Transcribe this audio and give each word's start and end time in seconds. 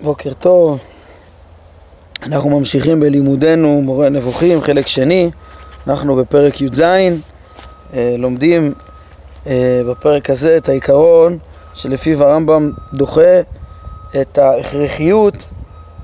בוקר 0.00 0.32
טוב, 0.32 0.84
אנחנו 2.22 2.50
ממשיכים 2.50 3.00
בלימודנו 3.00 3.82
מורה 3.82 4.08
נבוכים, 4.08 4.60
חלק 4.60 4.86
שני, 4.86 5.30
אנחנו 5.86 6.16
בפרק 6.16 6.60
י"ז, 6.60 6.80
אה, 6.80 8.14
לומדים 8.18 8.72
אה, 9.46 9.80
בפרק 9.90 10.30
הזה 10.30 10.56
את 10.56 10.68
העיקרון 10.68 11.38
שלפיו 11.74 12.24
הרמב"ם 12.24 12.70
דוחה 12.94 13.40
את 14.20 14.38
ההכרחיות 14.38 15.34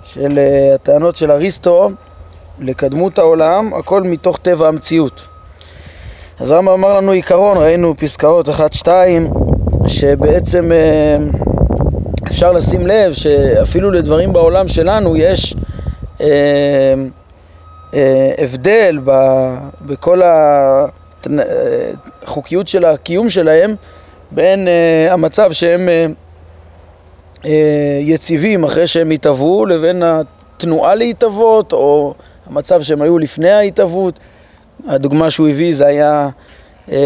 של 0.05 0.39
אה, 0.39 0.75
הטענות 0.75 1.17
של 1.17 1.33
אריסטו 1.33 1.91
לקדמות 2.59 3.19
העולם, 3.19 3.75
הכל 3.75 4.03
מתוך 4.03 4.39
טבע 4.39 4.69
המציאות. 4.69 5.21
אז 6.41 6.51
הרמב"ם 6.51 6.73
אמר 6.73 6.97
לנו 6.97 7.13
עיקרון, 7.13 7.59
ראינו 7.59 7.95
פסקאות 7.97 8.49
1-2 8.49 8.89
שבעצם 9.87 10.71
אפשר 12.31 12.53
לשים 12.53 12.87
לב 12.87 13.12
שאפילו 13.12 13.91
לדברים 13.91 14.33
בעולם 14.33 14.69
שלנו 14.69 15.16
יש 15.16 15.55
אה, 16.20 16.95
אה, 17.95 18.33
הבדל 18.39 18.98
ב, 19.05 19.11
בכל 19.83 20.20
החוקיות 22.23 22.69
של 22.69 22.84
הקיום 22.84 23.30
שלהם 23.30 23.75
בין 24.30 24.69
אה, 24.69 25.12
המצב 25.12 25.53
שהם 25.53 25.89
אה, 25.89 26.06
אה, 27.45 27.98
יציבים 28.01 28.65
אחרי 28.65 28.87
שהם 28.87 29.11
התהוו 29.11 29.67
לבין 29.67 30.03
התנועה 30.03 30.95
להתהוות 30.95 31.73
או 31.73 32.15
המצב 32.47 32.83
שהם 32.83 33.03
היו 33.03 33.19
לפני 33.19 33.51
ההתהוות. 33.51 34.19
הדוגמה 34.89 35.31
שהוא 35.31 35.48
הביא 35.48 35.75
זה 35.75 35.87
היה 35.87 36.28
אה, 36.92 36.98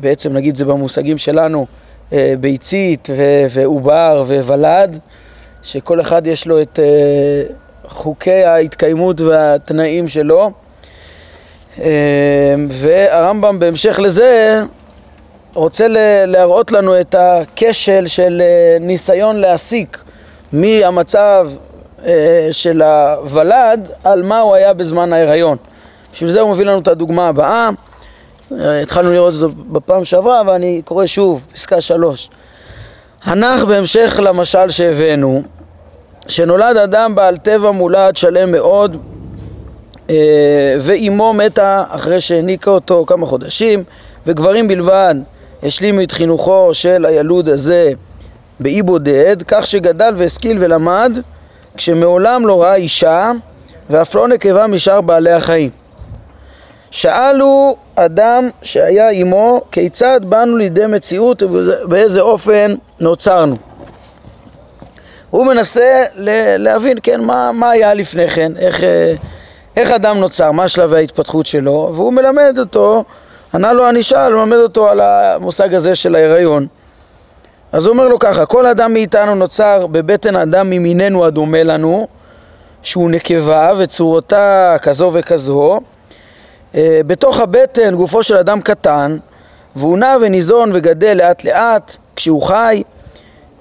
בעצם 0.00 0.32
נגיד 0.32 0.56
זה 0.56 0.64
במושגים 0.64 1.18
שלנו 1.18 1.66
ביצית 2.40 3.08
ועובר 3.50 4.24
וולד, 4.28 4.98
שכל 5.62 6.00
אחד 6.00 6.26
יש 6.26 6.46
לו 6.46 6.62
את 6.62 6.78
אה, 6.78 7.54
חוקי 7.88 8.44
ההתקיימות 8.44 9.20
והתנאים 9.20 10.08
שלו. 10.08 10.50
אה, 11.80 12.54
והרמב"ם 12.68 13.58
בהמשך 13.58 13.98
לזה 13.98 14.62
רוצה 15.54 15.86
להראות 16.26 16.72
לנו 16.72 17.00
את 17.00 17.14
הכשל 17.18 18.06
של 18.06 18.42
ניסיון 18.80 19.36
להסיק 19.36 20.04
מהמצב 20.52 21.48
של 22.50 22.82
הוולד 22.82 23.90
על 24.04 24.22
מה 24.22 24.40
הוא 24.40 24.54
היה 24.54 24.72
בזמן 24.72 25.12
ההיריון. 25.12 25.56
בשביל 26.12 26.30
זה 26.30 26.40
הוא 26.40 26.50
מביא 26.50 26.64
לנו 26.64 26.78
את 26.78 26.88
הדוגמה 26.88 27.28
הבאה. 27.28 27.70
התחלנו 28.58 29.12
לראות 29.12 29.34
את 29.34 29.38
זה 29.38 29.46
בפעם 29.72 30.04
שעברה, 30.04 30.42
ואני 30.46 30.82
קורא 30.84 31.06
שוב, 31.06 31.46
פסקה 31.52 31.80
שלוש. 31.80 32.30
הנח 33.24 33.64
בהמשך 33.64 34.20
למשל 34.22 34.70
שהבאנו, 34.70 35.42
שנולד 36.28 36.76
אדם 36.76 37.14
בעל 37.14 37.36
טבע 37.36 37.70
מולד 37.70 38.16
שלם 38.16 38.52
מאוד, 38.52 38.96
אה, 40.10 40.74
ואימו 40.80 41.32
מתה 41.32 41.84
אחרי 41.88 42.20
שהעניקה 42.20 42.70
אותו 42.70 43.04
כמה 43.06 43.26
חודשים, 43.26 43.84
וגברים 44.26 44.68
בלבד 44.68 45.14
השלימו 45.62 46.02
את 46.02 46.12
חינוכו 46.12 46.74
של 46.74 47.06
הילוד 47.06 47.48
הזה 47.48 47.92
באי 48.60 48.82
בודד, 48.82 49.36
כך 49.48 49.66
שגדל 49.66 50.14
והשכיל 50.16 50.56
ולמד, 50.60 51.18
כשמעולם 51.76 52.46
לא 52.46 52.62
ראה 52.62 52.74
אישה, 52.74 53.30
ואף 53.90 54.14
לא 54.14 54.28
נקבה 54.28 54.66
משאר 54.66 55.00
בעלי 55.00 55.32
החיים. 55.32 55.70
שאלו 56.90 57.76
אדם 58.00 58.48
שהיה 58.62 59.10
עמו 59.10 59.60
כיצד 59.70 60.20
באנו 60.24 60.56
לידי 60.56 60.86
מציאות 60.86 61.42
ובאיזה 61.42 62.20
אופן 62.20 62.74
נוצרנו. 63.00 63.56
הוא 65.30 65.46
מנסה 65.46 66.04
להבין, 66.58 66.98
כן, 67.02 67.20
מה, 67.20 67.52
מה 67.52 67.70
היה 67.70 67.94
לפני 67.94 68.28
כן, 68.28 68.52
איך, 68.56 68.84
איך 69.76 69.90
אדם 69.90 70.18
נוצר, 70.18 70.50
מה 70.50 70.68
שלבי 70.68 70.96
ההתפתחות 70.96 71.46
שלו, 71.46 71.90
והוא 71.94 72.12
מלמד 72.12 72.56
אותו, 72.58 73.04
ענה 73.54 73.72
לו 73.72 73.84
הוא 73.84 73.92
מלמד 74.30 74.56
אותו 74.56 74.88
על 74.88 75.00
המושג 75.00 75.74
הזה 75.74 75.94
של 75.94 76.14
ההיריון. 76.14 76.66
אז 77.72 77.86
הוא 77.86 77.92
אומר 77.92 78.08
לו 78.08 78.18
ככה, 78.18 78.46
כל 78.46 78.66
אדם 78.66 78.92
מאיתנו 78.92 79.34
נוצר 79.34 79.86
בבטן 79.86 80.36
אדם 80.36 80.70
ממיננו 80.70 81.24
הדומה 81.24 81.62
לנו, 81.62 82.06
שהוא 82.82 83.10
נקבה 83.10 83.72
וצורתה 83.78 84.76
כזו 84.82 85.10
וכזו, 85.14 85.74
אה, 85.74 85.78
בתוך 86.74 87.40
הבטן 87.40 87.94
גופו 87.94 88.22
של 88.22 88.36
אדם 88.36 88.60
קטן 88.60 89.16
והוא 89.76 89.98
נע 89.98 90.16
וניזון 90.20 90.70
וגדל 90.74 91.16
לאט 91.16 91.44
לאט 91.44 91.96
כשהוא 92.16 92.42
חי 92.42 92.82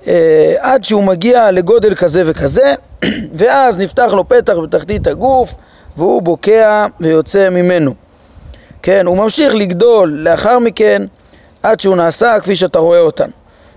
אה, 0.07 0.55
עד 0.59 0.83
שהוא 0.83 1.03
מגיע 1.03 1.51
לגודל 1.51 1.95
כזה 1.95 2.23
וכזה 2.25 2.73
ואז 3.37 3.77
נפתח 3.77 4.11
לו 4.13 4.29
פתח 4.29 4.53
בתחתית 4.63 5.07
הגוף 5.07 5.53
והוא 5.97 6.21
בוקע 6.21 6.85
ויוצא 6.99 7.49
ממנו. 7.49 7.93
כן, 8.81 9.05
הוא 9.05 9.17
ממשיך 9.17 9.55
לגדול 9.55 10.09
לאחר 10.09 10.59
מכן 10.59 11.01
עד 11.63 11.79
שהוא 11.79 11.95
נעשה 11.95 12.39
כפי 12.39 12.55
שאתה 12.55 12.79
רואה 12.79 12.99
אותן. 12.99 13.29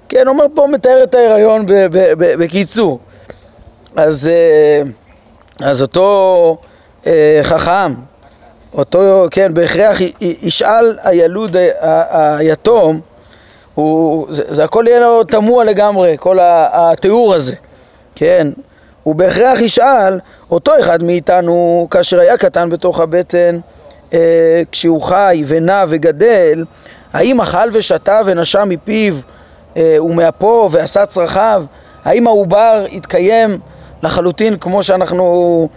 כן, 0.09 0.29
אומר 0.29 0.45
פה 0.55 0.67
מתאר 0.73 1.03
את 1.03 1.15
ההיריון 1.15 1.65
בקיצור. 2.39 2.99
אז, 3.97 4.31
אה, 4.33 4.83
אז 5.69 5.83
אותו 5.83 6.57
חכם 7.43 7.95
אותו, 8.75 9.27
כן, 9.31 9.55
בהכרח 9.55 9.99
ישאל 10.21 10.99
הילוד 11.03 11.57
היתום, 12.39 13.01
הוא, 13.75 14.27
זה, 14.31 14.43
זה 14.49 14.65
הכל 14.65 14.85
יהיה 14.89 15.01
לו 15.01 15.25
תמוה 15.25 15.65
לגמרי, 15.65 16.17
כל 16.19 16.39
התיאור 16.43 17.35
הזה, 17.35 17.55
כן? 18.15 18.49
הוא 19.03 19.15
בהכרח 19.15 19.61
ישאל 19.61 20.21
אותו 20.51 20.73
אחד 20.81 21.03
מאיתנו 21.03 21.87
כאשר 21.91 22.21
היה 22.21 22.37
קטן 22.37 22.71
בתוך 22.71 23.01
הבטן 23.01 23.59
אה, 24.13 24.63
כשהוא 24.73 25.03
חי 25.03 25.43
ונע 25.47 25.85
וגדל 25.89 26.65
האם 27.13 27.41
אכל 27.41 27.69
ושתה 27.73 28.21
ונשם 28.27 28.69
מפיו 28.69 29.15
אה, 29.77 29.97
ומאפו 30.03 30.69
ועשה 30.73 31.07
צרכיו 31.07 31.65
האם 32.05 32.27
העובר 32.27 32.85
התקיים 32.93 33.59
לחלוטין 34.03 34.57
כמו 34.57 34.83
שאנחנו 34.83 35.69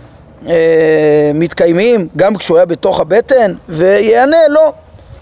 אה, 0.49 1.31
מתקיימים 1.33 2.07
גם 2.15 2.35
כשהוא 2.35 2.57
היה 2.57 2.65
בתוך 2.65 2.99
הבטן 2.99 3.53
ויענה 3.69 4.47
לא, 4.49 4.73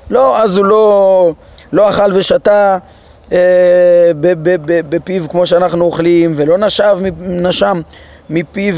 לא, 0.09 0.41
אז 0.41 0.57
הוא 0.57 0.65
לא, 0.65 1.33
לא 1.71 1.89
אכל 1.89 2.13
ושתה 2.13 2.77
אה, 3.31 4.11
בפיו 4.89 5.29
כמו 5.29 5.47
שאנחנו 5.47 5.85
אוכלים 5.85 6.33
ולא 6.35 6.57
נשב, 6.57 6.97
נשם 7.19 7.81
מפיו 8.29 8.75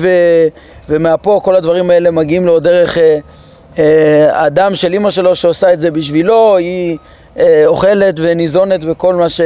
ומאפו, 0.90 1.42
כל 1.42 1.56
הדברים 1.56 1.90
האלה 1.90 2.12
מגיעים 2.12 2.46
לו 2.46 2.60
דרך 2.60 2.98
אה, 3.78 4.46
הדם 4.46 4.72
של 4.76 4.94
אימא 4.94 5.12
שלו 5.12 5.36
שעושה 5.36 5.74
את 5.74 5.80
זה 5.80 5.92
בשבילו, 5.92 6.58
היא 6.58 6.98
אוכלת 7.66 8.16
וניזונת 8.18 8.84
בכל 8.84 9.16
מה, 9.16 9.30
ש, 9.30 9.42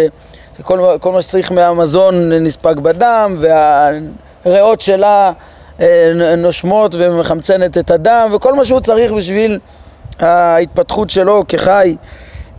כל, 0.61 0.79
כל 0.99 1.11
מה 1.11 1.21
שצריך 1.21 1.51
מהמזון 1.51 2.33
נספג 2.33 2.79
בדם 2.79 3.37
והריאות 4.45 4.81
שלה 4.81 5.27
אה, 5.27 5.31
נושמות 6.37 6.95
ומחמצנת 6.99 7.77
את 7.77 7.91
הדם 7.91 8.29
וכל 8.35 8.53
מה 8.53 8.65
שהוא 8.65 8.79
צריך 8.79 9.11
בשביל 9.11 9.59
ההתפתחות 10.19 11.09
שלו 11.09 11.43
כחי 11.47 11.95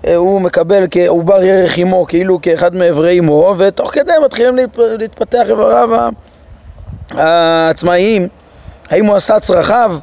אה, 0.07 0.17
הוא 0.17 0.41
מקבל 0.41 0.87
כעובר 0.91 1.43
ירך 1.43 1.79
עמו 1.79 2.07
כאילו 2.09 2.39
כאחד 2.43 2.75
מאיברי 2.77 3.19
עמו 3.19 3.55
ותוך 3.59 3.95
כדי 3.95 4.13
מתחילים 4.25 4.57
להתפתח 4.75 5.43
איבריו 5.49 6.11
העצמאיים. 7.11 8.29
האם 8.91 9.07
הוא 9.07 9.17
עשה 9.17 9.41
צרכיו? 9.41 9.99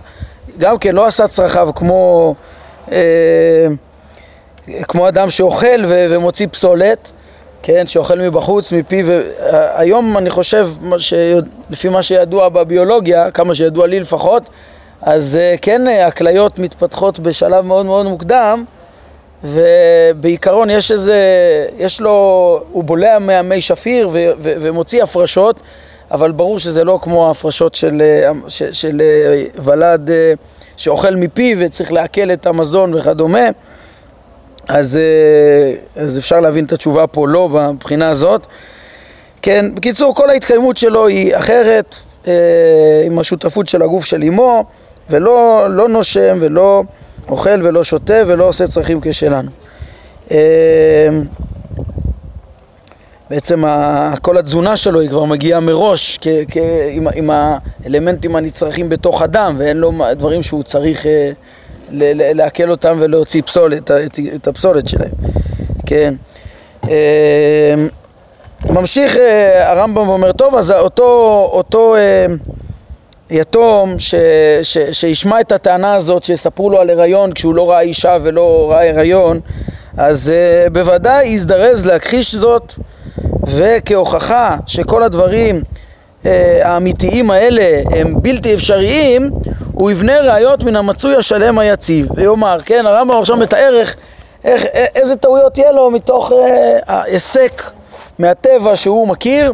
גם 0.57 0.77
כן 0.77 0.95
לא 0.95 1.05
עשה 1.05 1.27
צרכיו 1.27 1.69
כמו 1.75 2.35
אה, 2.91 3.67
כמו 4.87 5.07
אדם 5.07 5.29
שאוכל 5.29 5.83
ומוציא 5.85 6.47
פסולת 6.51 7.11
כן, 7.63 7.87
שאוכל 7.87 8.19
מבחוץ, 8.19 8.71
מפיו, 8.71 9.05
היום 9.75 10.17
אני 10.17 10.29
חושב, 10.29 10.69
לפי 11.69 11.89
מה 11.89 12.03
שידוע 12.03 12.49
בביולוגיה, 12.49 13.31
כמה 13.31 13.55
שידוע 13.55 13.87
לי 13.87 13.99
לפחות, 13.99 14.43
אז 15.01 15.37
אה, 15.41 15.55
כן, 15.61 15.81
הכליות 15.87 16.59
מתפתחות 16.59 17.19
בשלב 17.19 17.65
מאוד 17.65 17.85
מאוד 17.85 18.05
מוקדם, 18.05 18.63
ובעיקרון 19.43 20.69
יש 20.69 20.91
איזה, 20.91 21.17
יש 21.77 22.01
לו, 22.01 22.59
הוא 22.71 22.83
בולע 22.83 23.19
מהמי 23.19 23.61
שפיר 23.61 24.09
ו, 24.09 24.11
ו, 24.39 24.53
ומוציא 24.61 25.03
הפרשות, 25.03 25.61
אבל 26.11 26.31
ברור 26.31 26.59
שזה 26.59 26.83
לא 26.83 26.99
כמו 27.01 27.27
ההפרשות 27.27 27.75
של, 27.75 28.01
אה, 28.01 28.31
של, 28.47 28.73
של 28.73 29.01
אה, 29.01 29.43
ולד 29.63 30.09
שאוכל 30.77 31.15
מפיו 31.15 31.57
וצריך 31.59 31.91
לעכל 31.91 32.31
את 32.33 32.45
המזון 32.45 32.93
וכדומה. 32.93 33.49
אז, 34.67 34.97
אה, 34.97 36.03
אז 36.03 36.19
אפשר 36.19 36.39
להבין 36.39 36.65
את 36.65 36.71
התשובה 36.71 37.07
פה 37.07 37.27
לא 37.27 37.49
מבחינה 37.73 38.09
הזאת. 38.09 38.47
כן, 39.41 39.65
בקיצור, 39.75 40.15
כל 40.15 40.29
ההתקיימות 40.29 40.77
שלו 40.77 41.07
היא 41.07 41.35
אחרת, 41.35 41.95
אה, 42.27 43.03
עם 43.05 43.19
השותפות 43.19 43.67
של 43.67 43.81
הגוף 43.81 44.05
של 44.05 44.23
אמו, 44.23 44.65
ולא 45.09 45.67
לא 45.69 45.89
נושם 45.89 46.37
ולא 46.41 46.83
אוכל 47.29 47.61
ולא 47.63 47.83
שותה 47.83 48.21
ולא 48.27 48.47
עושה 48.47 48.67
צרכים 48.67 48.99
כשלנו. 49.01 49.51
אה, 50.31 51.09
בעצם 53.29 53.63
כל 54.21 54.37
התזונה 54.37 54.77
שלו 54.77 54.99
היא 54.99 55.09
כבר 55.09 55.23
מגיעה 55.23 55.59
מראש 55.59 56.17
כ, 56.21 56.27
כ, 56.51 56.57
עם, 56.89 57.07
עם 57.15 57.29
האלמנטים 57.29 58.35
הנצרכים 58.35 58.89
בתוך 58.89 59.21
אדם 59.21 59.55
ואין 59.57 59.77
לו 59.77 59.91
דברים 60.17 60.43
שהוא 60.43 60.63
צריך 60.63 61.05
אה, 61.05 61.31
לעכל 61.91 62.71
אותם 62.71 62.97
ולהוציא 62.99 63.41
פסולת, 63.41 63.91
את, 64.35 64.47
הפסולת 64.47 64.87
שלהם, 64.87 65.11
כן. 65.85 66.13
אה, 66.89 67.75
ממשיך 68.69 69.17
אה, 69.17 69.71
הרמב"ם 69.71 70.09
ואומר, 70.09 70.31
טוב, 70.31 70.55
אז 70.55 70.71
אותו, 70.71 71.49
אותו 71.53 71.95
אה, 71.95 72.25
יתום 73.29 73.99
ש, 73.99 74.15
ש, 74.63 74.77
שישמע 74.91 75.41
את 75.41 75.51
הטענה 75.51 75.93
הזאת, 75.93 76.23
שיספרו 76.23 76.69
לו 76.69 76.81
על 76.81 76.89
הריון 76.89 77.33
כשהוא 77.33 77.55
לא 77.55 77.69
ראה 77.69 77.81
אישה 77.81 78.17
ולא 78.23 78.67
ראה 78.71 78.89
הריון, 78.89 79.39
אז 79.97 80.31
uh, 80.65 80.69
בוודאי 80.69 81.27
יזדרז 81.27 81.85
להכחיש 81.85 82.35
זאת 82.35 82.73
וכהוכחה 83.47 84.57
שכל 84.67 85.03
הדברים 85.03 85.61
האמיתיים 86.61 87.31
האלה 87.31 87.81
הם 87.91 88.21
בלתי 88.21 88.53
אפשריים, 88.53 89.31
הוא 89.73 89.91
יבנה 89.91 90.19
ראיות 90.19 90.63
מן 90.63 90.75
המצוי 90.75 91.15
השלם 91.15 91.59
היציב 91.59 92.07
ויאמר, 92.15 92.57
כן, 92.65 92.85
הרמב"ם 92.85 93.19
עכשיו 93.19 93.37
מתאר 93.37 93.77
איך, 93.79 93.95
איך, 94.43 94.65
איזה 94.95 95.15
טעויות 95.15 95.57
יהיה 95.57 95.71
לו 95.71 95.91
מתוך 95.91 96.31
uh, 96.31 96.35
ההיסק 96.87 97.63
מהטבע 98.19 98.75
שהוא 98.75 99.07
מכיר 99.07 99.53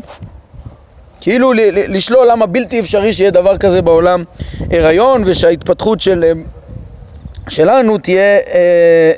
כאילו 1.21 1.53
לשלול 1.87 2.27
למה 2.31 2.45
בלתי 2.45 2.79
אפשרי 2.79 3.13
שיהיה 3.13 3.31
דבר 3.31 3.57
כזה 3.57 3.81
בעולם 3.81 4.23
הריון 4.71 5.23
ושההתפתחות 5.25 5.99
של, 5.99 6.23
שלנו 7.49 7.97
תהיה 7.97 8.21
אה, 8.21 8.39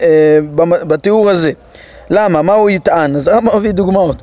אה, 0.01 0.39
בתיאור 0.83 1.29
הזה. 1.29 1.51
למה? 2.09 2.41
מה 2.41 2.53
הוא 2.53 2.69
יטען? 2.69 3.15
אז 3.15 3.27
הרמב"ם 3.27 3.57
מביא 3.57 3.71
דוגמאות. 3.71 4.15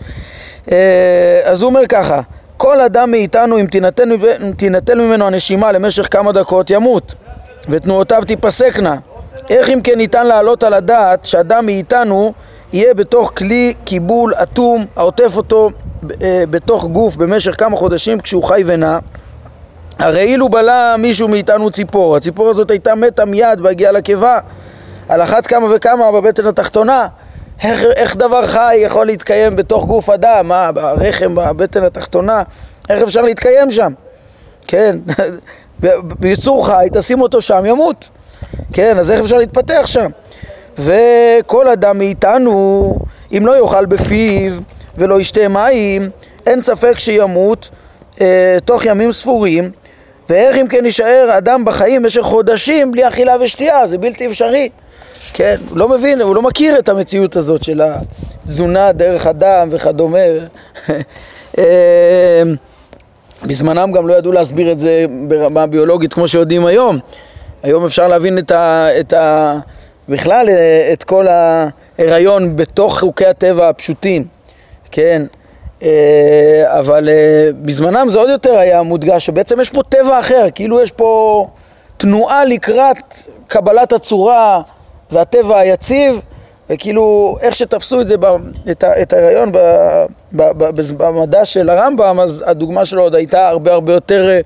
אה, 0.73 1.41
אז 1.45 1.63
הוא 1.63 1.69
אומר 1.69 1.87
ככה, 1.89 2.21
כל 2.63 2.81
אדם 2.81 3.11
מאיתנו 3.11 3.59
אם 3.61 3.67
תינתן, 3.67 4.13
אם 4.13 4.53
תינתן 4.57 4.99
ממנו 5.01 5.27
הנשימה 5.27 5.73
למשך 5.73 6.09
כמה 6.11 6.33
דקות 6.33 6.71
ימות 6.71 7.15
ותנועותיו 7.69 8.23
תיפסקנה. 8.27 8.97
איך 9.51 9.69
אם 9.69 9.81
כן 9.85 9.95
ניתן 9.97 10.27
להעלות 10.27 10.63
על 10.63 10.75
הדעת 10.75 11.25
שאדם 11.25 11.67
מאיתנו 11.67 12.33
יהיה 12.73 12.95
בתוך 12.95 13.33
כלי 13.37 13.75
קיבול 13.85 14.35
אטום 14.43 14.87
העוטף 14.97 15.37
אותו 15.37 15.71
אה, 16.23 16.45
בתוך 16.51 16.85
גוף 16.85 17.17
במשך 17.17 17.55
כמה 17.59 17.77
חודשים 17.77 18.21
כשהוא 18.21 18.43
חי 18.43 18.63
ונע 18.67 18.99
הרי 19.99 20.23
אילו 20.23 20.49
בלע 20.49 20.95
מישהו 20.99 21.29
מאיתנו 21.29 21.71
ציפור, 21.71 22.17
הציפור 22.17 22.49
הזאת 22.49 22.71
הייתה 22.71 22.95
מתה 22.95 23.25
מיד 23.25 23.61
בהגיעה 23.61 23.93
לקיבה 23.93 24.39
על 25.09 25.23
אחת 25.23 25.47
כמה 25.47 25.67
וכמה 25.75 26.13
בבטן 26.13 26.47
התחתונה 26.47 27.09
איך, 27.63 27.85
איך 27.97 28.17
דבר 28.17 28.47
חי 28.47 28.77
יכול 28.79 29.07
להתקיים 29.07 29.57
בתוך 29.57 29.85
גוף 29.85 30.11
אדם, 30.11 30.49
מה, 30.49 30.73
ברחם, 30.73 31.35
בבטן 31.35 31.83
התחתונה, 31.83 32.43
איך 32.91 33.03
אפשר 33.03 33.23
להתקיים 33.23 33.71
שם? 33.71 33.93
כן, 34.67 34.97
ביצור 36.21 36.67
חי, 36.67 36.89
תשים 36.93 37.21
אותו 37.21 37.43
שם, 37.43 37.67
ימות. 37.67 38.09
כן, 38.73 38.99
אז 38.99 39.11
איך 39.11 39.21
אפשר 39.21 39.39
להתפתח 39.39 39.83
שם? 39.87 40.11
וכל 40.79 41.69
אדם 41.69 41.99
מאיתנו, 41.99 42.95
אם 43.33 43.43
לא 43.47 43.59
יאכל 43.59 43.87
בפיו 43.87 44.53
ולא 44.99 45.21
ישתה 45.21 45.49
מים, 45.49 46.11
אין 46.47 46.61
ספק 46.61 46.99
שימות 46.99 47.71
אה, 48.21 48.57
תוך 48.65 48.85
ימים 48.85 49.13
ספורים, 49.13 49.71
ואיך 50.29 50.57
אם 50.57 50.67
כן 50.69 50.85
יישאר 50.85 51.39
אדם 51.39 51.65
בחיים 51.65 52.03
במשך 52.03 52.23
חודשים 52.23 52.93
בלי 52.93 53.09
אכילה 53.09 53.37
ושתייה, 53.41 53.87
זה 53.87 53.99
בלתי 53.99 54.27
אפשרי. 54.27 54.69
כן, 55.35 55.57
הוא 55.69 55.79
לא 55.79 55.89
מבין, 55.89 56.21
הוא 56.21 56.35
לא 56.35 56.43
מכיר 56.43 56.79
את 56.79 56.89
המציאות 56.89 57.37
הזאת 57.37 57.65
של 57.65 57.83
התזונה 57.83 58.93
דרך 58.93 59.27
הדם 59.27 59.69
וכדומה. 59.71 60.19
אה, 61.59 62.43
בזמנם 63.43 63.93
גם 63.93 64.09
לא 64.09 64.15
ידעו 64.15 64.33
להסביר 64.33 64.73
את 64.73 64.79
זה 64.79 65.05
ברמה 65.29 65.67
ביולוגית 65.67 66.15
כמו 66.15 66.29
שיודעים 66.29 66.67
היום. 66.67 66.99
היום 67.63 67.85
אפשר 67.85 68.09
להבין 68.09 68.39
את 68.39 68.51
ה... 68.51 68.87
את 69.01 69.13
ה 69.13 69.59
בכלל 70.09 70.49
אה, 70.49 70.93
את 70.93 71.05
כל 71.05 71.27
ההיריון 71.29 72.57
בתוך 72.57 73.01
חוקי 73.01 73.27
הטבע 73.27 73.69
הפשוטים, 73.69 74.25
כן? 74.91 75.23
אה, 75.83 76.65
אבל 76.79 77.09
בזמנם 77.63 78.09
זה 78.09 78.19
עוד 78.19 78.31
יותר 78.31 78.59
היה 78.59 78.83
מודגש 78.83 79.27
שבעצם 79.27 79.61
יש 79.61 79.71
פה 79.71 79.83
טבע 79.89 80.21
אחר, 80.21 80.47
כאילו 80.55 80.81
יש 80.81 80.93
פה 80.93 81.47
תנועה 81.97 82.45
לקראת 82.45 83.15
קבלת 83.49 83.93
הצורה 83.93 84.63
והטבע 85.13 85.59
היציב, 85.59 86.21
וכאילו 86.71 87.37
איך 87.41 87.55
שתפסו 87.55 88.01
את 88.01 88.07
זה, 88.07 88.15
את, 88.71 88.85
את 89.03 89.13
ההיריון 89.13 89.53
במדע 90.97 91.45
של 91.45 91.71
הרמב"ם, 91.71 92.21
אז 92.21 92.45
הדוגמה 92.47 92.85
שלו 92.85 93.03
עוד 93.03 93.15
הייתה 93.15 93.49
הרבה 93.49 93.73
הרבה 93.73 93.93
יותר 93.93 94.29
אה, 94.29 94.41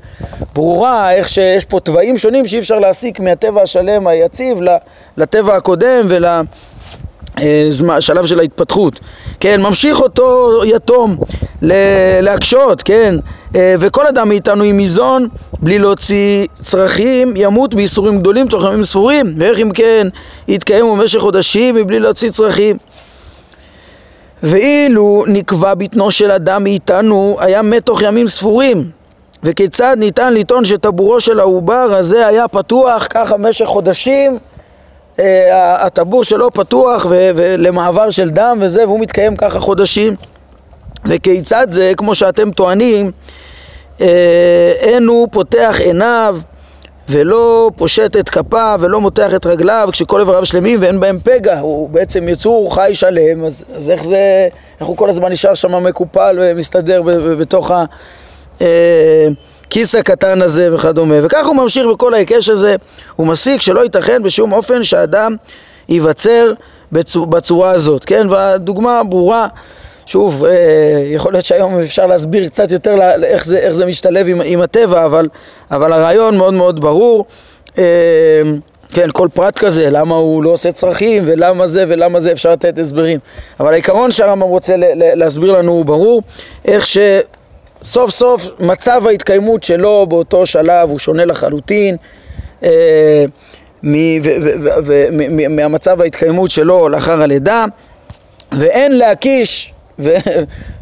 ברורה, 0.54 1.12
איך 1.12 1.28
שיש 1.28 1.64
פה 1.64 1.80
תוואים 1.80 2.16
שונים 2.18 2.46
שאי 2.46 2.58
אפשר 2.58 2.78
להסיק 2.78 3.20
מהטבע 3.20 3.62
השלם 3.62 4.06
היציב 4.06 4.58
לטבע 5.16 5.56
הקודם 5.56 6.06
ול... 6.08 6.24
אה, 6.26 6.40
שלב 8.00 8.26
של 8.26 8.40
ההתפתחות. 8.40 9.00
כן, 9.40 9.56
ממשיך 9.62 10.00
אותו 10.00 10.60
יתום 10.64 11.16
להקשות, 12.22 12.82
כן, 12.82 13.14
וכל 13.58 14.06
אדם 14.06 14.28
מאיתנו 14.28 14.64
עם 14.64 14.78
מזון, 14.78 15.28
בלי 15.52 15.78
להוציא 15.78 16.46
צרכים, 16.62 17.32
ימות 17.36 17.74
בייסורים 17.74 18.18
גדולים 18.18 18.48
תוך 18.48 18.64
ימים 18.64 18.84
ספורים, 18.84 19.34
ואיך 19.38 19.58
אם 19.58 19.70
כן 19.74 20.08
יתקיים 20.48 20.84
במשך 20.86 21.18
חודשים 21.18 21.74
מבלי 21.74 22.00
להוציא 22.00 22.30
צרכים. 22.30 22.76
ואילו 24.42 25.24
נקבע 25.26 25.74
בטנו 25.74 26.10
של 26.10 26.30
אדם 26.30 26.64
מאיתנו, 26.64 27.36
היה 27.40 27.62
מת 27.62 27.86
תוך 27.86 28.02
ימים 28.02 28.28
ספורים. 28.28 28.90
וכיצד 29.42 29.96
ניתן 29.98 30.34
לטעון 30.34 30.64
שטבורו 30.64 31.20
של 31.20 31.40
העובר 31.40 31.88
הזה 31.98 32.26
היה 32.26 32.48
פתוח 32.48 33.06
ככה 33.10 33.36
במשך 33.36 33.64
חודשים 33.64 34.38
אה, 35.18 35.86
הטבור 35.86 36.24
שלו 36.24 36.50
פתוח 36.50 37.06
ולמעבר 37.10 38.10
של 38.10 38.30
דם 38.30 38.58
וזה, 38.60 38.84
והוא 38.84 39.00
מתקיים 39.00 39.36
ככה 39.36 39.60
חודשים. 39.60 40.14
וכיצד 41.04 41.66
זה, 41.70 41.92
כמו 41.96 42.14
שאתם 42.14 42.50
טוענים, 42.50 43.06
אה, 43.06 43.10
אין 44.80 45.06
הוא 45.06 45.28
פותח 45.30 45.76
עיניו 45.80 46.38
ולא 47.08 47.70
פושט 47.76 48.16
את 48.16 48.28
כפיו 48.28 48.78
ולא 48.82 49.00
מותח 49.00 49.30
את 49.36 49.46
רגליו 49.46 49.88
כשכל 49.92 50.20
איבריו 50.20 50.46
שלמים 50.46 50.78
ואין 50.82 51.00
בהם 51.00 51.18
פגע, 51.24 51.58
הוא 51.58 51.90
בעצם 51.90 52.28
יצור 52.28 52.74
חי 52.74 52.90
שלם, 52.94 53.44
אז, 53.44 53.64
אז 53.74 53.90
איך 53.90 54.04
זה, 54.04 54.48
איך 54.80 54.88
הוא 54.88 54.96
כל 54.96 55.08
הזמן 55.08 55.32
נשאר 55.32 55.54
שם 55.54 55.84
מקופל 55.84 56.38
ומסתדר 56.40 57.02
בתוך 57.38 57.70
ה... 57.70 57.84
אה, 58.60 59.28
הכיס 59.66 59.94
הקטן 59.94 60.42
הזה 60.42 60.74
וכדומה. 60.74 61.14
וכך 61.22 61.46
הוא 61.46 61.56
ממשיך 61.56 61.86
בכל 61.86 62.14
ההיקש 62.14 62.48
הזה, 62.48 62.76
הוא 63.16 63.26
מסיק 63.26 63.62
שלא 63.62 63.80
ייתכן 63.80 64.22
בשום 64.22 64.52
אופן 64.52 64.84
שאדם 64.84 65.36
ייווצר 65.88 66.52
בצור, 66.92 67.26
בצורה 67.26 67.70
הזאת, 67.70 68.04
כן? 68.04 68.26
והדוגמה 68.30 69.02
ברורה, 69.04 69.48
שוב, 70.06 70.44
אה, 70.44 70.52
יכול 71.10 71.32
להיות 71.32 71.44
שהיום 71.44 71.80
אפשר 71.80 72.06
להסביר 72.06 72.48
קצת 72.48 72.72
יותר 72.72 72.98
איך 73.22 73.44
זה, 73.44 73.58
איך 73.58 73.72
זה 73.72 73.86
משתלב 73.86 74.28
עם, 74.28 74.40
עם 74.44 74.62
הטבע, 74.62 75.04
אבל, 75.04 75.28
אבל 75.70 75.92
הרעיון 75.92 76.36
מאוד 76.36 76.54
מאוד 76.54 76.80
ברור. 76.80 77.24
אה, 77.78 77.84
כן, 78.88 79.08
כל 79.12 79.28
פרט 79.34 79.58
כזה, 79.58 79.90
למה 79.90 80.14
הוא 80.14 80.42
לא 80.42 80.50
עושה 80.50 80.72
צרכים, 80.72 81.22
ולמה 81.26 81.66
זה 81.66 81.84
ולמה 81.88 82.20
זה, 82.20 82.32
אפשר 82.32 82.52
לתת 82.52 82.78
הסברים. 82.78 83.18
אבל 83.60 83.72
העיקרון 83.72 84.10
שהרמב"ם 84.10 84.48
רוצה 84.48 84.74
להסביר 84.94 85.52
לנו 85.52 85.72
הוא 85.72 85.84
ברור, 85.84 86.22
איך 86.64 86.86
ש... 86.86 86.98
סוף 87.84 88.10
סוף 88.10 88.50
מצב 88.60 89.02
ההתקיימות 89.06 89.62
שלו 89.62 90.06
באותו 90.08 90.46
שלב 90.46 90.90
הוא 90.90 90.98
שונה 90.98 91.24
לחלוטין 91.24 91.96
אה, 92.62 93.24
מהמצב 95.50 96.00
ההתקיימות 96.00 96.50
שלו 96.50 96.88
לאחר 96.88 97.22
הלידה 97.22 97.64
ואין 98.52 98.98
להקיש 98.98 99.74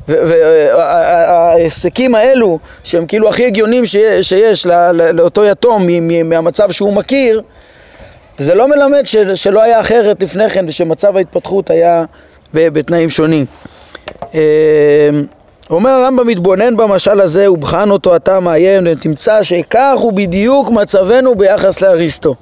וההיסקים 0.09 2.15
האלו 2.15 2.59
שהם 2.85 3.07
כאילו 3.07 3.29
הכי 3.29 3.47
הגיונים 3.47 3.87
שיש, 3.87 4.67
לאותו 4.93 5.45
יתום 5.45 5.87
מהמצב 6.25 6.71
שהוא 6.71 6.93
מכיר 6.93 7.43
זה 8.39 8.55
לא 8.55 8.69
מלמד 8.69 9.03
שלא 9.35 9.63
היה 9.63 9.81
אחרת 9.81 10.23
לפני 10.23 10.51
כן 10.51 10.65
ושמצב 10.69 11.17
ההתפתחות 11.17 11.71
היה 11.71 12.05
בתנאים 12.55 13.11
שונים. 13.11 13.47
אה, 14.35 14.41
אומר 15.71 15.91
הרמב"ם 15.91 16.27
מתבונן 16.27 16.77
במשל 16.77 17.21
הזה 17.21 17.51
ובחן 17.51 17.91
אותו 17.91 18.17
אתה 18.17 18.41
מעיין 18.41 18.87
ותמצא 18.87 19.43
שכך 19.43 19.95
הוא 19.97 20.13
בדיוק 20.13 20.71
מצבנו 20.71 21.35
ביחס 21.35 21.81
לאריסטו. 21.81 22.35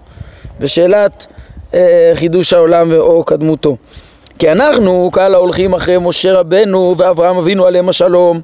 בשאלת 0.61 1.26
אה, 1.75 2.12
חידוש 2.14 2.52
העולם 2.52 2.93
או 2.93 3.25
קדמותו 3.25 3.76
כי 4.39 4.53
אנחנו 4.53 5.11
קהל 5.12 5.35
ההולכים 5.35 5.75
אחרי 5.75 5.97
משה 6.01 6.33
רבנו 6.33 6.95
ואברהם 6.99 7.37
אבינו 7.39 7.67
עליהם 7.67 7.89
השלום. 7.89 8.41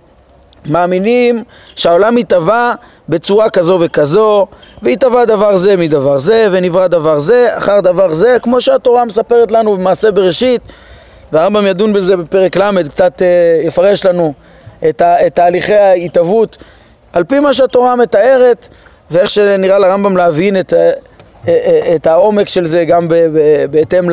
מאמינים 0.66 1.44
שהעולם 1.76 2.18
יטבע 2.18 2.72
בצורה 3.08 3.50
כזו 3.50 3.78
וכזו 3.80 4.46
ויטבע 4.82 5.24
דבר 5.24 5.56
זה 5.56 5.76
מדבר 5.76 6.18
זה 6.18 6.48
ונברא 6.50 6.86
דבר 6.86 7.18
זה 7.18 7.48
אחר 7.58 7.80
דבר 7.80 8.12
זה 8.12 8.36
כמו 8.42 8.60
שהתורה 8.60 9.04
מספרת 9.04 9.52
לנו 9.52 9.76
במעשה 9.76 10.10
בראשית 10.10 10.60
והרמב"ם 11.32 11.66
ידון 11.66 11.92
בזה 11.92 12.16
בפרק 12.16 12.56
ל', 12.56 12.88
קצת 12.88 13.22
אה, 13.22 13.60
יפרש 13.64 14.04
לנו 14.04 14.32
את, 14.88 15.02
ה, 15.02 15.26
את 15.26 15.34
תהליכי 15.34 15.74
ההתהוות. 15.74 16.56
על 17.12 17.24
פי 17.24 17.40
מה 17.40 17.52
שהתורה 17.54 17.96
מתארת 17.96 18.68
ואיך 19.10 19.30
שנראה 19.30 19.78
לרמב"ם 19.78 20.16
להבין 20.16 20.60
את, 20.60 20.72
אה, 20.72 20.90
אה, 21.48 21.94
את 21.94 22.06
העומק 22.06 22.48
של 22.48 22.64
זה 22.64 22.84
גם 22.84 23.08
בהתאם 23.70 24.10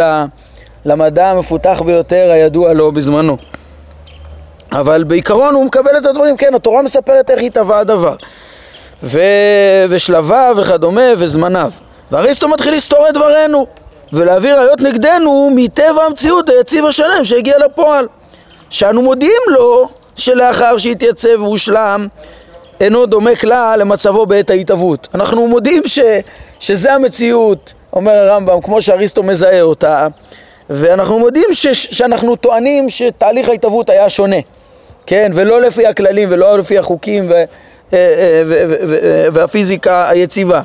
למדע 0.86 1.28
המפותח 1.28 1.82
ביותר 1.86 2.32
הידוע 2.32 2.74
לו 2.74 2.92
בזמנו. 2.92 3.38
אבל 4.72 5.04
בעיקרון 5.04 5.54
הוא 5.56 5.66
מקבל 5.66 5.98
את 5.98 6.06
הדברים, 6.06 6.38
כן, 6.38 6.56
התורה 6.56 6.82
מספרת 6.82 7.30
איך 7.30 7.44
התהווה 7.44 7.80
הדבר. 7.80 8.16
ו... 9.04 9.20
ושלביו 9.90 10.56
וכדומה 10.58 11.12
וזמניו. 11.18 11.72
ואריסטו 12.12 12.48
מתחיל 12.48 12.74
לסתור 12.74 13.10
את 13.10 13.14
דברינו 13.14 13.68
ולהביא 14.14 14.54
ראיות 14.54 14.82
נגדנו 14.82 15.52
מטבע 15.56 16.04
המציאות 16.04 16.50
היציב 16.50 16.86
השלם 16.86 17.24
שהגיע 17.24 17.58
לפועל. 17.58 18.08
שאנו 18.70 19.02
מודיעים 19.02 19.42
לו 19.48 19.90
שלאחר 20.16 20.78
שהתייצב 20.78 21.42
והושלם 21.42 22.08
אינו 22.80 23.06
דומה 23.06 23.36
כלל 23.36 23.80
למצבו 23.80 24.26
בעת 24.26 24.50
ההתהוות. 24.50 25.08
אנחנו 25.16 25.48
מודיעים 25.48 25.82
ש... 25.86 26.00
שזה 26.60 26.94
המציאות, 26.94 27.74
אומר 27.94 28.12
הרמב"ם, 28.12 28.62
כמו 28.62 28.82
שאריסטו 28.82 29.24
מזהה 29.24 29.62
אותה, 29.62 30.08
ואנחנו 30.70 31.20
מודיעים 31.20 31.54
ש... 31.54 31.68
שאנחנו 31.68 32.36
טוענים 32.36 32.90
שתהליך 32.90 33.50
ההתהוות 33.50 33.90
היה 33.90 34.10
שונה, 34.10 34.36
כן, 35.06 35.32
ולא 35.36 35.62
לפי 35.62 35.88
הכללים 35.88 36.30
ולא 36.32 36.60
לפי 36.60 36.78
החוקים 36.78 37.30
ו... 37.30 37.34
אה, 37.34 37.44
אה, 37.94 38.44
והפיזיקה 39.34 40.10
היציבה, 40.10 40.62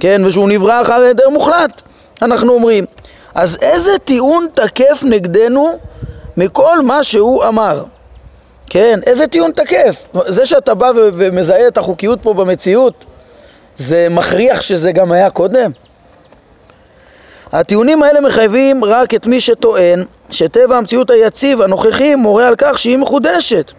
כן, 0.00 0.22
ושהוא 0.24 0.48
נברא 0.48 0.82
אחר 0.82 1.00
היעדר 1.00 1.28
מוחלט, 1.28 1.82
אנחנו 2.22 2.52
אומרים. 2.52 2.84
אז 3.34 3.58
איזה 3.62 3.98
טיעון 3.98 4.46
תקף 4.54 5.02
נגדנו 5.02 5.78
מכל 6.36 6.82
מה 6.82 7.02
שהוא 7.02 7.44
אמר? 7.44 7.84
כן, 8.70 9.00
איזה 9.06 9.26
טיעון 9.26 9.50
תקף? 9.50 10.06
זה 10.26 10.46
שאתה 10.46 10.74
בא 10.74 10.90
ומזהה 10.94 11.68
את 11.68 11.78
החוקיות 11.78 12.18
פה 12.22 12.34
במציאות, 12.34 13.04
זה 13.76 14.06
מכריח 14.10 14.62
שזה 14.62 14.92
גם 14.92 15.12
היה 15.12 15.30
קודם? 15.30 15.70
הטיעונים 17.52 18.02
האלה 18.02 18.20
מחייבים 18.20 18.84
רק 18.84 19.14
את 19.14 19.26
מי 19.26 19.40
שטוען 19.40 20.04
שטבע 20.30 20.76
המציאות 20.76 21.10
היציב 21.10 21.62
הנוכחי 21.62 22.14
מורה 22.14 22.48
על 22.48 22.54
כך 22.58 22.78
שהיא 22.78 22.98
מחודשת 22.98 23.72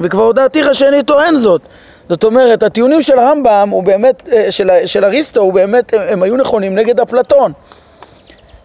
וכבר 0.00 0.22
הודעתיך 0.22 0.74
שאני 0.74 1.02
טוען 1.02 1.36
זאת 1.36 1.66
זאת 2.08 2.24
אומרת, 2.24 2.62
הטיעונים 2.62 3.02
של 3.02 3.18
הרמב"ם, 3.18 3.70
באמת, 3.84 4.28
אה, 4.32 4.50
של, 4.50 4.70
של 4.86 5.04
אריסטו, 5.04 5.40
הוא 5.40 5.52
באמת, 5.52 5.94
הם, 5.94 6.00
הם 6.08 6.22
היו 6.22 6.36
נכונים 6.36 6.74
נגד 6.74 7.00
אפלטון. 7.00 7.52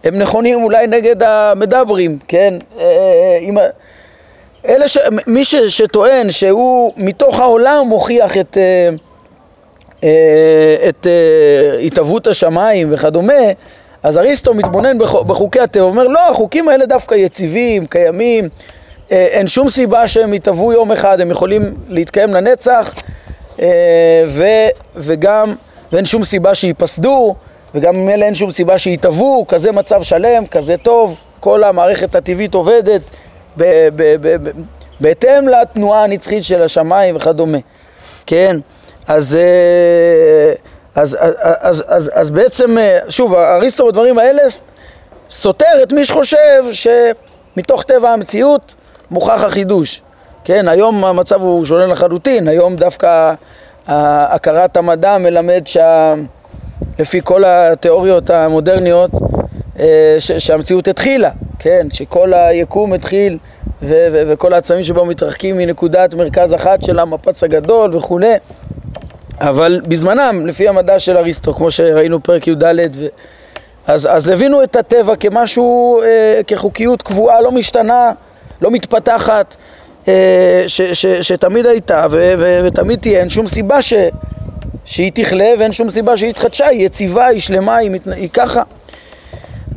הם 0.04 0.18
נכונים 0.18 0.62
אולי 0.62 0.86
נגד 0.86 1.22
המדברים, 1.22 2.18
כן? 2.28 2.54
עם, 3.40 3.58
אה, 3.58 3.68
אלה 4.68 4.88
ש... 4.88 4.98
מי 5.26 5.44
ש... 5.44 5.54
שטוען 5.54 6.30
שהוא 6.30 6.92
מתוך 6.96 7.40
העולם 7.40 7.86
מוכיח 7.86 8.36
את, 8.36 8.56
אה, 10.04 10.08
את 10.88 11.06
התהוות 11.86 12.26
השמיים 12.26 12.88
וכדומה, 12.92 13.42
אז 14.02 14.18
אריסטו 14.18 14.54
מתבונן 14.54 14.98
בחוקי 14.98 15.60
הטבע, 15.60 15.84
אומר 15.84 16.06
לא, 16.06 16.30
החוקים 16.30 16.68
האלה 16.68 16.86
דווקא 16.86 17.14
יציבים, 17.14 17.86
קיימים, 17.86 18.48
אין 19.10 19.46
שום 19.46 19.68
סיבה 19.68 20.06
שהם 20.06 20.34
יתהוו 20.34 20.72
יום 20.72 20.92
אחד, 20.92 21.20
הם 21.20 21.30
יכולים 21.30 21.74
להתקיים 21.88 22.34
לנצח 22.34 22.94
אה, 23.60 24.24
ו, 24.28 24.44
וגם, 24.96 25.54
ואין 25.92 26.04
שום 26.04 26.24
סיבה 26.24 26.54
שייפסדו, 26.54 27.34
וגם 27.74 27.94
ממילא 27.96 28.24
אין 28.24 28.34
שום 28.34 28.50
סיבה 28.50 28.78
שיתהוו, 28.78 29.44
כזה 29.48 29.72
מצב 29.72 30.02
שלם, 30.02 30.46
כזה 30.46 30.76
טוב, 30.76 31.20
כל 31.40 31.64
המערכת 31.64 32.14
הטבעית 32.14 32.54
עובדת 32.54 33.00
ב, 33.56 33.62
ב, 33.96 34.16
ב, 34.20 34.48
ב, 34.48 34.50
בהתאם 35.00 35.48
לתנועה 35.48 36.04
הנצחית 36.04 36.44
של 36.44 36.62
השמיים 36.62 37.16
וכדומה, 37.16 37.58
כן? 38.26 38.56
אז, 39.06 39.36
אה, 39.36 40.54
אז, 40.94 41.16
אז, 41.20 41.34
אז, 41.60 41.84
אז, 41.88 42.10
אז 42.14 42.30
בעצם, 42.30 42.78
אה, 42.78 42.98
שוב, 43.08 43.34
אריסטו 43.34 43.86
בדברים 43.86 44.18
האלה 44.18 44.42
סותר 45.30 45.82
את 45.82 45.92
מי 45.92 46.04
שחושב 46.04 46.64
שמתוך 46.72 47.82
טבע 47.82 48.10
המציאות 48.10 48.74
מוכח 49.10 49.42
החידוש. 49.42 50.02
כן, 50.44 50.68
היום 50.68 51.04
המצב 51.04 51.42
הוא 51.42 51.64
שונה 51.64 51.86
לחלוטין, 51.86 52.48
היום 52.48 52.76
דווקא 52.76 53.34
הכרת 53.86 54.76
המדע 54.76 55.18
מלמד 55.18 55.62
שלפי 55.66 57.20
כל 57.24 57.42
התיאוריות 57.46 58.30
המודרניות 58.30 59.10
אה, 59.78 60.16
שהמציאות 60.18 60.88
התחילה, 60.88 61.30
כן, 61.58 61.86
שכל 61.92 62.34
היקום 62.34 62.92
התחיל 62.92 63.38
ו- 63.82 64.06
ו- 64.12 64.22
וכל 64.26 64.52
העצמים 64.52 64.82
שבו 64.82 65.06
מתרחקים 65.06 65.58
מנקודת 65.58 66.14
מרכז 66.14 66.54
אחת 66.54 66.82
של 66.82 66.98
המפץ 66.98 67.44
הגדול 67.44 67.96
וכולי 67.96 68.34
אבל 69.42 69.80
בזמנם, 69.84 70.46
לפי 70.46 70.68
המדע 70.68 70.98
של 70.98 71.16
אריסטו, 71.16 71.54
כמו 71.54 71.70
שראינו 71.70 72.22
פרק 72.22 72.46
י"ד 72.46 72.64
ו... 72.96 73.06
אז, 73.86 74.08
אז 74.10 74.28
הבינו 74.28 74.62
את 74.62 74.76
הטבע 74.76 75.16
כמשהו, 75.16 76.00
אה, 76.02 76.40
כחוקיות 76.46 77.02
קבועה, 77.02 77.40
לא 77.40 77.52
משתנה, 77.52 78.12
לא 78.60 78.70
מתפתחת 78.70 79.56
אה, 80.08 80.64
ש, 80.66 80.82
ש, 80.82 81.06
שתמיד 81.06 81.66
הייתה 81.66 82.06
ו, 82.10 82.34
ו, 82.38 82.60
ותמיד 82.64 82.98
תהיה, 82.98 83.20
אין 83.20 83.28
שום 83.28 83.46
סיבה 83.46 83.82
ש, 83.82 83.94
שהיא 84.84 85.12
תכלה 85.14 85.50
ואין 85.58 85.72
שום 85.72 85.90
סיבה 85.90 86.16
שהיא 86.16 86.30
התחדשה, 86.30 86.66
היא 86.66 86.86
יציבה, 86.86 87.26
היא 87.26 87.40
שלמה, 87.40 87.76
היא, 87.76 87.90
מת, 87.90 88.06
היא 88.06 88.28
ככה. 88.32 88.62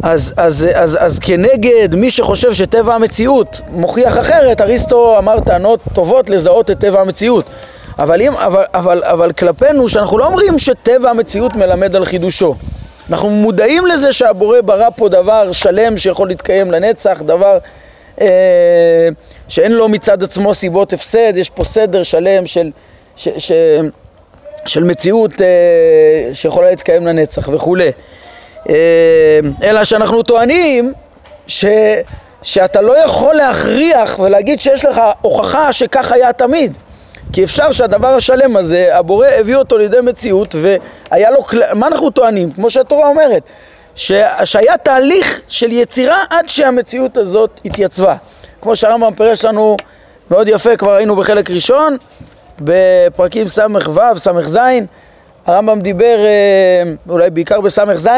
אז, 0.03 0.33
אז, 0.37 0.67
אז, 0.73 0.97
אז 1.01 1.19
כנגד 1.19 1.95
מי 1.95 2.11
שחושב 2.11 2.53
שטבע 2.53 2.95
המציאות 2.95 3.61
מוכיח 3.71 4.19
אחרת, 4.19 4.61
אריסטו 4.61 5.17
אמר 5.17 5.39
טענות 5.39 5.79
טובות 5.93 6.29
לזהות 6.29 6.71
את 6.71 6.79
טבע 6.79 7.01
המציאות. 7.01 7.45
אבל, 7.99 8.21
אם, 8.21 8.31
אבל, 8.33 8.63
אבל, 8.73 9.03
אבל 9.03 9.31
כלפינו, 9.31 9.89
שאנחנו 9.89 10.17
לא 10.17 10.25
אומרים 10.25 10.59
שטבע 10.59 11.09
המציאות 11.09 11.55
מלמד 11.55 11.95
על 11.95 12.05
חידושו. 12.05 12.55
אנחנו 13.09 13.29
מודעים 13.29 13.85
לזה 13.85 14.13
שהבורא 14.13 14.61
ברא 14.61 14.89
פה 14.95 15.09
דבר 15.09 15.51
שלם 15.51 15.97
שיכול 15.97 16.27
להתקיים 16.27 16.71
לנצח, 16.71 17.21
דבר 17.21 17.57
אה, 18.21 19.07
שאין 19.47 19.71
לו 19.71 19.87
מצד 19.87 20.23
עצמו 20.23 20.53
סיבות 20.53 20.93
הפסד, 20.93 21.37
יש 21.37 21.49
פה 21.49 21.63
סדר 21.63 22.03
שלם 22.03 22.47
של, 22.47 22.71
ש, 23.15 23.29
ש, 23.37 23.51
של 24.65 24.83
מציאות 24.83 25.41
אה, 25.41 25.47
שיכולה 26.33 26.69
להתקיים 26.69 27.07
לנצח 27.07 27.47
וכולי. 27.47 27.91
אה, 28.69 29.39
אלא 29.63 29.83
שאנחנו 29.83 30.23
טוענים 30.23 30.93
ש, 31.47 31.65
שאתה 32.41 32.81
לא 32.81 33.05
יכול 33.05 33.35
להכריח 33.35 34.19
ולהגיד 34.19 34.61
שיש 34.61 34.85
לך 34.85 35.01
הוכחה 35.21 35.73
שכך 35.73 36.11
היה 36.11 36.33
תמיד. 36.33 36.77
כי 37.33 37.43
אפשר 37.43 37.71
שהדבר 37.71 38.07
השלם 38.07 38.57
הזה, 38.57 38.97
הבורא 38.97 39.27
הביא 39.27 39.55
אותו 39.55 39.77
לידי 39.77 39.97
מציאות 40.03 40.55
והיה 40.61 41.31
לו, 41.31 41.45
מה 41.73 41.87
אנחנו 41.87 42.09
טוענים? 42.09 42.51
כמו 42.51 42.69
שהתורה 42.69 43.07
אומרת, 43.07 43.43
ש... 43.95 44.11
שהיה 44.43 44.77
תהליך 44.77 45.41
של 45.47 45.71
יצירה 45.71 46.23
עד 46.29 46.49
שהמציאות 46.49 47.17
הזאת 47.17 47.61
התייצבה. 47.65 48.15
כמו 48.61 48.75
שהרמב"ם 48.75 49.13
פירש 49.13 49.45
לנו 49.45 49.77
מאוד 50.31 50.47
יפה, 50.47 50.77
כבר 50.77 50.91
היינו 50.91 51.15
בחלק 51.15 51.51
ראשון, 51.51 51.97
בפרקים 52.59 53.47
ס"ו, 53.47 53.61
ס"ז, 54.17 54.59
הרמב"ם 55.45 55.81
דיבר, 55.81 56.17
אה, 56.17 56.91
אולי 57.09 57.29
בעיקר 57.29 57.61
בס"ז, 57.61 58.09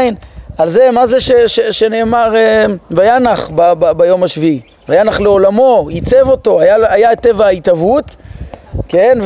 על 0.58 0.70
זה, 0.70 0.90
מה 0.94 1.08
זה 1.08 1.20
ש, 1.20 1.32
ש, 1.32 1.60
שנאמר 1.60 2.36
אה, 2.36 2.66
וינח 2.92 3.50
ב, 3.56 3.74
ב, 3.80 3.92
ביום 3.92 4.24
השביעי, 4.24 4.62
וינח 4.90 5.20
לעולמו, 5.22 5.88
עיצב 5.90 6.30
אותו, 6.30 6.62
היה, 6.62 6.76
היה 6.90 7.16
טבע 7.16 7.46
ההתהוות, 7.46 8.16
כן, 8.88 9.18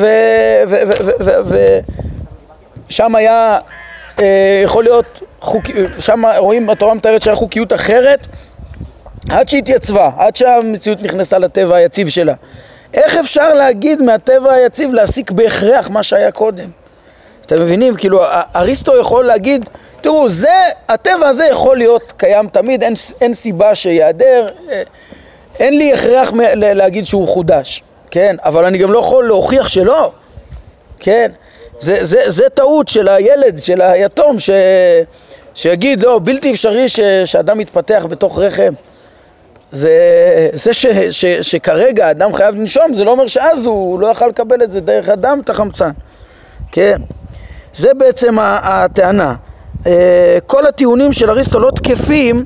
ושם 2.87 3.15
היה 3.15 3.59
אה, 4.19 4.61
יכול 4.63 4.83
להיות, 4.83 5.21
שם 5.99 6.23
רואים, 6.37 6.69
התורה 6.69 6.93
מתארת 6.93 7.21
שהיה 7.21 7.35
חוקיות 7.35 7.73
אחרת 7.73 8.27
עד 9.29 9.49
שהתייצבה, 9.49 10.09
עד 10.17 10.35
שהמציאות 10.35 11.01
נכנסה 11.01 11.37
לטבע 11.37 11.75
היציב 11.75 12.09
שלה. 12.09 12.33
איך 12.93 13.17
אפשר 13.17 13.53
להגיד 13.53 14.01
מהטבע 14.01 14.53
היציב 14.53 14.93
להסיק 14.93 15.31
בהכרח 15.31 15.89
מה 15.89 16.03
שהיה 16.03 16.31
קודם? 16.31 16.69
אתם 17.45 17.61
מבינים? 17.61 17.95
כאילו, 17.95 18.21
אריסטו 18.55 18.97
יכול 18.97 19.25
להגיד, 19.25 19.69
תראו, 20.01 20.29
זה, 20.29 20.49
הטבע 20.89 21.27
הזה 21.27 21.45
יכול 21.45 21.77
להיות 21.77 22.13
קיים 22.17 22.47
תמיד, 22.47 22.83
אין, 22.83 22.93
אין 23.21 23.33
סיבה 23.33 23.75
שיעדר, 23.75 24.49
אה, 24.71 24.83
אין 25.59 25.77
לי 25.77 25.93
הכרח 25.93 26.33
להגיד 26.55 27.05
שהוא 27.05 27.27
חודש, 27.27 27.83
כן? 28.11 28.35
אבל 28.43 28.65
אני 28.65 28.77
גם 28.77 28.91
לא 28.91 28.99
יכול 28.99 29.25
להוכיח 29.25 29.67
שלא, 29.67 30.11
כן? 30.99 31.31
זה, 31.79 31.97
זה, 32.01 32.21
זה 32.27 32.49
טעות 32.49 32.87
של 32.87 33.07
הילד, 33.07 33.57
של 33.63 33.81
היתום, 33.81 34.39
ש, 34.39 34.49
שיגיד, 35.53 36.03
לא, 36.03 36.19
בלתי 36.23 36.51
אפשרי 36.51 36.89
ש, 36.89 36.99
שאדם 37.25 37.59
יתפתח 37.59 38.05
בתוך 38.09 38.39
רחם. 38.39 38.73
זה, 39.71 39.91
זה 40.53 40.73
ש, 40.73 40.85
ש, 41.11 41.25
שכרגע 41.25 42.11
אדם 42.11 42.33
חייב 42.33 42.55
לנשום, 42.55 42.93
זה 42.93 43.03
לא 43.03 43.11
אומר 43.11 43.27
שאז 43.27 43.65
הוא 43.65 43.99
לא 43.99 44.07
יכל 44.07 44.27
לקבל 44.27 44.63
את 44.63 44.71
זה 44.71 44.81
דרך 44.81 45.09
אדם, 45.09 45.39
את 45.39 45.49
החמצן. 45.49 45.91
כן? 46.71 47.01
זה 47.73 47.93
בעצם 47.93 48.35
הטענה. 48.39 49.35
אה, 49.87 50.37
כל 50.45 50.67
הטיעונים 50.67 51.13
של 51.13 51.29
אריסטו 51.29 51.59
לא 51.59 51.71
תקפים 51.71 52.43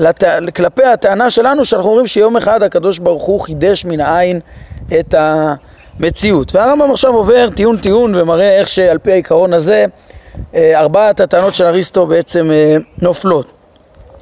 לת... 0.00 0.24
כלפי 0.56 0.84
הטענה 0.84 1.30
שלנו 1.30 1.64
שאנחנו 1.64 1.90
אומרים 1.90 2.06
שיום 2.06 2.36
אחד 2.36 2.62
הקדוש 2.62 2.98
ברוך 2.98 3.22
הוא 3.22 3.40
חידש 3.40 3.84
מן 3.84 4.00
העין 4.00 4.40
את 5.00 5.14
המציאות. 5.18 6.54
והרמב"ם 6.54 6.90
עכשיו 6.90 7.14
עובר 7.14 7.50
טיעון 7.50 7.76
טיעון 7.76 8.14
ומראה 8.14 8.58
איך 8.58 8.68
שעל 8.68 8.98
פי 8.98 9.12
העיקרון 9.12 9.52
הזה 9.52 9.84
אה, 10.54 10.80
ארבעת 10.80 11.20
הטענות 11.20 11.54
של 11.54 11.64
אריסטו 11.64 12.06
בעצם 12.06 12.50
אה, 12.50 12.76
נופלות. 13.02 13.52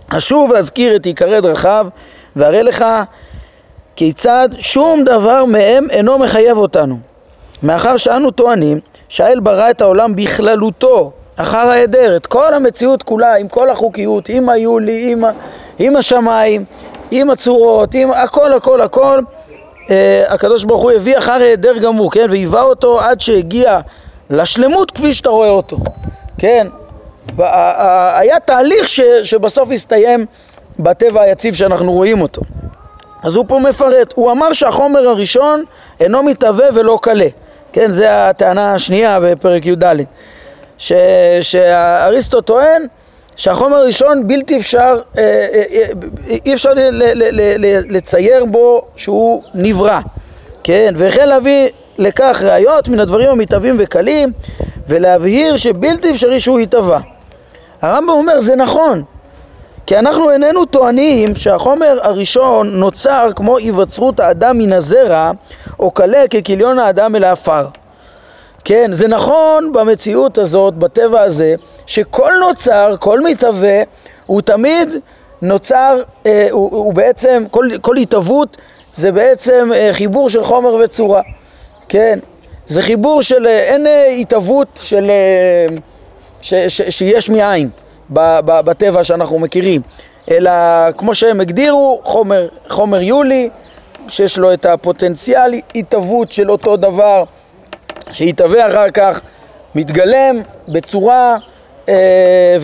אשוב 0.08 0.50
ואזכיר 0.50 0.96
את 0.96 1.06
עיקרי 1.06 1.40
דרכיו 1.40 1.86
והראה 2.36 2.62
לך 2.62 2.84
כיצד 3.96 4.48
שום 4.58 5.04
דבר 5.04 5.44
מהם 5.44 5.86
אינו 5.90 6.18
מחייב 6.18 6.58
אותנו. 6.58 6.98
מאחר 7.62 7.96
שאנו 7.96 8.30
טוענים 8.30 8.80
שהאל 9.08 9.40
ברא 9.40 9.70
את 9.70 9.80
העולם 9.80 10.16
בכללותו 10.16 11.12
אחר 11.40 11.68
ההיעדר, 11.70 12.16
את 12.16 12.26
כל 12.26 12.54
המציאות 12.54 13.02
כולה, 13.02 13.34
עם 13.34 13.48
כל 13.48 13.70
החוקיות, 13.70 14.28
עם 14.28 14.48
היולי, 14.48 15.12
עם, 15.12 15.24
עם 15.78 15.96
השמיים, 15.96 16.64
עם 17.10 17.30
הצורות, 17.30 17.94
עם 17.94 18.10
הכל 18.12 18.52
הכל 18.52 18.80
הכל, 18.80 19.20
אה, 19.90 20.24
הקדוש 20.28 20.64
ברוך 20.64 20.82
הוא 20.82 20.90
הביא 20.90 21.18
אחר 21.18 21.32
היעדר 21.32 21.78
גמור, 21.78 22.12
כן? 22.12 22.26
והיווה 22.30 22.62
אותו 22.62 23.00
עד 23.00 23.20
שהגיע 23.20 23.80
לשלמות 24.30 24.90
כפי 24.90 25.12
שאתה 25.12 25.30
רואה 25.30 25.48
אותו, 25.48 25.76
כן? 26.38 26.66
היה 28.14 28.40
תהליך 28.40 28.88
ש, 28.88 29.00
שבסוף 29.22 29.68
הסתיים 29.72 30.26
בטבע 30.78 31.22
היציב 31.22 31.54
שאנחנו 31.54 31.92
רואים 31.92 32.20
אותו. 32.20 32.42
אז 33.22 33.36
הוא 33.36 33.44
פה 33.48 33.58
מפרט, 33.58 34.12
הוא 34.16 34.32
אמר 34.32 34.52
שהחומר 34.52 35.08
הראשון 35.08 35.64
אינו 36.00 36.22
מתהווה 36.22 36.66
ולא 36.74 36.98
קלה, 37.02 37.28
כן? 37.72 37.90
זה 37.90 38.28
הטענה 38.28 38.74
השנייה 38.74 39.20
בפרק 39.20 39.66
י"ד. 39.66 39.84
שאריסטו 41.42 42.40
טוען 42.40 42.86
שהחומר 43.38 43.76
הראשון 43.76 44.28
בלתי 44.28 44.58
אפשר, 44.58 45.00
אה, 45.18 45.22
אה, 45.22 45.62
אה, 45.72 45.84
אי 46.46 46.54
אפשר 46.54 46.72
לצייר 47.88 48.44
בו 48.44 48.82
שהוא 48.96 49.42
נברא, 49.54 50.00
כן? 50.64 50.94
וכן 50.96 51.28
להביא 51.28 51.68
לכך 51.98 52.42
ראיות 52.44 52.88
מן 52.88 53.00
הדברים 53.00 53.30
המתהווים 53.30 53.76
וקלים 53.78 54.32
ולהבהיר 54.88 55.56
שבלתי 55.56 56.10
אפשרי 56.10 56.40
שהוא 56.40 56.60
יתהווה. 56.60 57.00
הרמב"ם 57.82 58.08
אומר 58.08 58.40
זה 58.40 58.56
נכון, 58.56 59.02
כי 59.86 59.98
אנחנו 59.98 60.30
איננו 60.30 60.64
טוענים 60.64 61.36
שהחומר 61.36 61.98
הראשון 62.02 62.80
נוצר 62.80 63.28
כמו 63.36 63.56
היווצרות 63.56 64.20
האדם 64.20 64.58
מן 64.58 64.72
הזרע 64.72 65.30
או 65.78 65.90
קלה 65.90 66.24
ככיליון 66.30 66.78
האדם 66.78 67.16
אל 67.16 67.24
העפר. 67.24 67.66
כן, 68.68 68.92
זה 68.92 69.08
נכון 69.08 69.72
במציאות 69.72 70.38
הזאת, 70.38 70.74
בטבע 70.74 71.20
הזה, 71.20 71.54
שכל 71.86 72.32
נוצר, 72.40 72.94
כל 73.00 73.20
מתהווה, 73.20 73.82
הוא 74.26 74.40
תמיד 74.40 74.94
נוצר, 75.42 76.02
אה, 76.26 76.48
הוא, 76.50 76.70
הוא 76.76 76.94
בעצם, 76.94 77.44
כל, 77.50 77.68
כל 77.80 77.96
התהוות 77.96 78.56
זה 78.94 79.12
בעצם 79.12 79.70
אה, 79.74 79.88
חיבור 79.92 80.30
של 80.30 80.44
חומר 80.44 80.74
וצורה, 80.74 81.22
כן? 81.88 82.18
זה 82.66 82.82
חיבור 82.82 83.22
של, 83.22 83.46
אה, 83.46 83.58
אין 83.58 83.86
אה, 83.86 84.06
התהוות 84.20 84.80
של, 84.82 85.10
אה, 85.10 85.76
ש, 86.40 86.54
ש, 86.54 86.82
שיש 86.82 87.30
מאין 87.30 87.68
בטבע 88.10 89.04
שאנחנו 89.04 89.38
מכירים, 89.38 89.80
אלא 90.30 90.50
כמו 90.98 91.14
שהם 91.14 91.40
הגדירו, 91.40 92.00
חומר, 92.04 92.48
חומר 92.68 93.02
יולי, 93.02 93.48
שיש 94.08 94.38
לו 94.38 94.52
את 94.52 94.66
הפוטנציאל 94.66 95.52
התהוות 95.74 96.32
של 96.32 96.50
אותו 96.50 96.76
דבר 96.76 97.24
שיתהווה 98.12 98.68
אחר 98.68 98.88
כך, 98.88 99.20
מתגלם 99.74 100.36
בצורה, 100.68 101.36
אה, 101.88 102.56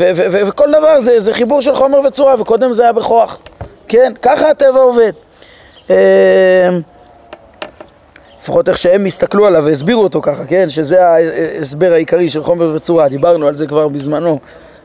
וכל 0.46 0.72
דבר 0.72 1.00
זה, 1.00 1.20
זה 1.20 1.34
חיבור 1.34 1.60
של 1.60 1.74
חומר 1.74 2.00
וצורה, 2.06 2.40
וקודם 2.40 2.72
זה 2.72 2.82
היה 2.82 2.92
בכוח, 2.92 3.38
כן? 3.88 4.12
ככה 4.22 4.50
הטבע 4.50 4.80
עובד. 4.80 5.12
אה, 5.90 6.68
לפחות 8.40 8.68
איך 8.68 8.78
שהם 8.78 9.06
הסתכלו 9.06 9.46
עליו 9.46 9.64
והסבירו 9.64 10.02
אותו 10.02 10.20
ככה, 10.22 10.44
כן? 10.44 10.68
שזה 10.68 11.06
ההסבר 11.06 11.92
העיקרי 11.92 12.30
של 12.30 12.42
חומר 12.42 12.72
וצורה, 12.74 13.08
דיברנו 13.08 13.46
על 13.46 13.54
זה 13.54 13.66
כבר 13.66 13.88
בזמנו, 13.88 14.38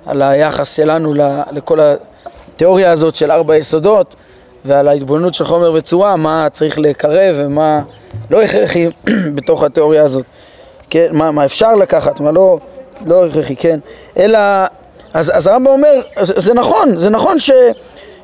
על 0.06 0.22
היחס 0.22 0.76
שלנו 0.76 1.14
לכל 1.52 1.80
התיאוריה 1.80 2.92
הזאת 2.92 3.16
של 3.16 3.32
ארבע 3.32 3.58
יסודות 3.58 4.16
ועל 4.66 4.88
ההתבוננות 4.88 5.34
של 5.34 5.44
חומר 5.44 5.74
וצורה, 5.74 6.16
מה 6.16 6.48
צריך 6.52 6.80
לקרב 6.80 7.36
ומה 7.38 7.82
לא 8.30 8.42
הכרחי 8.42 8.88
בתוך 9.36 9.64
התיאוריה 9.64 10.04
הזאת. 10.04 10.26
כן, 10.90 11.08
מה, 11.12 11.32
מה 11.32 11.46
אפשר 11.46 11.74
לקחת, 11.74 12.20
מה 12.20 12.32
לא, 12.32 12.58
לא 13.06 13.26
הכרחי, 13.26 13.56
כן, 13.56 13.80
אלא, 14.18 14.40
אז, 15.14 15.32
אז 15.38 15.48
הרמב"ם 15.48 15.68
אומר, 15.68 16.02
זה 16.22 16.54
נכון, 16.54 16.98
זה 16.98 17.10
נכון 17.10 17.40
ש, 17.40 17.52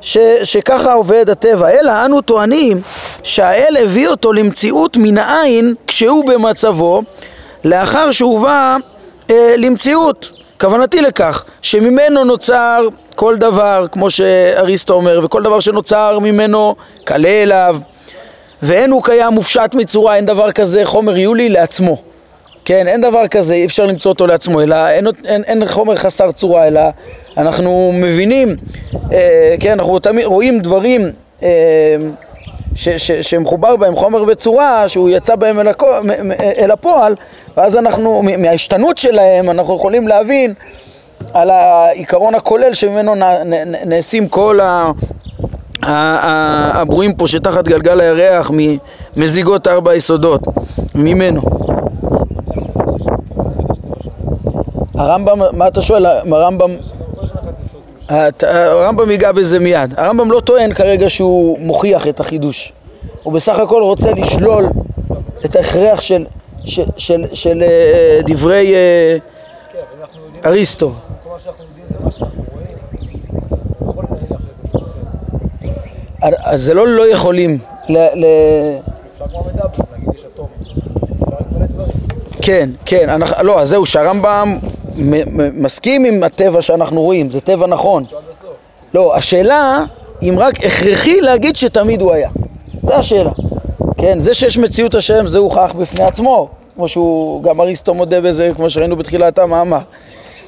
ש, 0.02 0.18
שככה 0.44 0.94
עובד 0.94 1.30
הטבע, 1.30 1.70
אלא 1.70 2.06
אנו 2.06 2.22
טוענים 2.22 2.82
שהאל 3.24 3.78
הביא 3.82 4.08
אותו 4.08 4.34
למציאות 4.34 4.98
מן 4.98 5.18
העין 5.18 5.74
כשהוא 5.88 6.26
במצבו, 6.26 7.02
לאחר 7.64 8.12
שהובא 8.12 8.78
אה, 9.30 9.56
למציאות. 9.58 10.30
כוונתי 10.62 11.02
לכך, 11.02 11.46
שממנו 11.62 12.24
נוצר 12.24 12.88
כל 13.16 13.36
דבר, 13.38 13.86
כמו 13.92 14.10
שאריסטו 14.10 14.94
אומר, 14.94 15.20
וכל 15.24 15.44
דבר 15.44 15.60
שנוצר 15.60 16.20
ממנו 16.20 16.76
קלה 17.04 17.44
אליו, 17.44 17.78
ואין 18.62 18.92
הוא 18.92 19.04
קיים 19.04 19.34
מופשט 19.34 19.74
מצורה, 19.74 20.16
אין 20.16 20.26
דבר 20.26 20.52
כזה 20.52 20.86
חומר 20.86 21.18
יולי 21.18 21.50
לעצמו. 21.50 22.02
כן, 22.66 22.88
אין 22.88 23.02
דבר 23.02 23.28
כזה, 23.28 23.54
אי 23.54 23.66
אפשר 23.66 23.86
למצוא 23.86 24.12
אותו 24.12 24.28
לעצמו, 24.28 24.62
אלא 24.62 24.90
אין, 24.90 25.08
אין, 25.26 25.44
אין 25.44 25.68
חומר 25.68 25.96
חסר 25.96 26.32
צורה, 26.32 26.68
אלא 26.68 26.82
אנחנו 27.38 27.92
מבינים, 27.94 28.56
אה, 29.12 29.56
כן, 29.60 29.72
אנחנו 29.72 30.00
תמיד 30.00 30.26
רואים 30.26 30.60
דברים 30.60 31.12
אה, 31.44 31.50
ש, 32.76 32.90
ש, 32.90 33.12
שמחובר 33.12 33.76
בהם 33.76 33.96
חומר 33.96 34.24
וצורה, 34.28 34.90
שהוא 34.90 35.10
יצא 35.10 35.36
בהם 35.36 35.60
אל, 35.60 35.68
הכו, 35.68 35.88
אל 36.58 36.72
הפועל, 36.72 37.16
ואז 37.58 37.78
אנחנו, 37.78 38.24
מההשתנות 38.38 38.98
שלהם, 38.98 39.50
אנחנו 39.50 39.76
יכולים 39.76 40.08
להבין 40.08 40.54
על 41.34 41.50
העיקרון 41.50 42.36
הכולל 42.36 42.74
שממנו 42.74 43.16
נ, 43.16 43.24
נ, 43.24 43.90
נעשים 43.90 44.28
כל 44.28 44.60
ה... 44.60 44.92
הברואים 46.74 47.14
פה 47.14 47.28
שתחת 47.28 47.68
גלגל 47.68 48.02
הירח 48.02 48.52
ממזיגות 48.54 49.68
ארבע 49.68 49.92
היסודות, 49.92 50.42
ממנו. 50.96 51.65
הרמב"ם, 54.98 55.40
מה 55.58 55.68
אתה 55.68 55.82
שואל? 55.82 56.06
הרמב"ם... 56.06 56.78
הרמב"ם 58.44 59.12
ייגע 59.12 59.32
בזה 59.32 59.60
מיד. 59.60 59.94
הרמב"ם 59.98 60.32
לא 60.32 60.40
טוען 60.40 60.74
כרגע 60.74 61.10
שהוא 61.10 61.60
מוכיח 61.60 62.08
את 62.08 62.20
החידוש. 62.20 62.74
הוא 63.24 63.34
בסך 63.34 63.60
הכל 63.60 63.82
רוצה 63.82 64.12
לשלול 64.12 64.66
את 65.46 65.56
ההכרח 65.56 66.02
של, 66.02 66.26
של, 66.66 66.84
של, 66.98 67.26
של 67.34 67.64
אה, 67.64 68.20
דברי 68.28 68.74
אה, 68.74 69.18
אריסטו. 70.46 70.92
אז 76.22 76.62
זה 76.62 76.74
לא 76.74 76.88
לא 76.88 77.12
יכולים 77.12 77.58
ל... 77.90 77.98
כן, 82.42 82.70
כן, 82.86 83.20
לא, 83.42 83.62
אז 83.62 83.70
זהו, 83.70 83.86
שהרמב"ם 83.86 84.58
מסכים 85.54 86.06
עם 86.06 86.24
הטבע 86.24 86.62
שאנחנו 86.62 87.02
רואים, 87.02 87.30
זה 87.30 87.42
טבע 87.42 87.68
נכון. 87.68 88.04
לא, 88.94 89.16
השאלה 89.16 89.84
אם 90.22 90.36
רק 90.38 90.66
הכרחי 90.66 91.22
להגיד 91.22 91.56
שתמיד 91.56 92.02
הוא 92.02 92.14
היה. 92.14 92.30
זו 92.84 92.94
השאלה. 92.94 93.32
כן, 93.98 94.20
זה 94.20 94.34
שיש 94.34 94.58
מציאות 94.58 94.96
השם 94.96 95.28
זה 95.28 95.40
הוכח 95.40 95.74
בפני 95.78 96.04
עצמו, 96.04 96.50
כמו 96.76 96.88
שהוא, 96.88 97.44
גם 97.44 97.62
אריסטו 97.62 97.94
מודה 97.94 98.22
בזה, 98.22 98.52
כמו 98.56 98.70
שראינו 98.70 98.96
בתחילת 98.96 99.40
המאמר. 99.40 99.80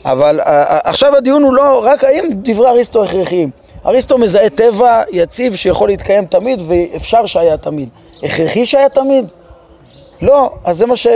אבל 0.05 0.39
עכשיו 0.83 1.15
הדיון 1.15 1.43
הוא 1.43 1.53
לא 1.53 1.83
רק 1.85 2.03
האם 2.03 2.29
דברי 2.31 2.67
אריסטו 2.67 3.03
הכרחיים. 3.03 3.49
אריסטו 3.85 4.17
מזהה 4.17 4.49
טבע 4.49 5.03
יציב 5.11 5.55
שיכול 5.55 5.89
להתקיים 5.89 6.25
תמיד 6.25 6.61
ואפשר 6.67 7.25
שהיה 7.25 7.57
תמיד. 7.57 7.89
הכרחי 8.23 8.65
שהיה 8.65 8.89
תמיד? 8.89 9.25
לא, 10.21 10.51
אז 10.65 10.77
זה 10.77 10.85
מה 10.85 10.95
ש... 10.95 11.07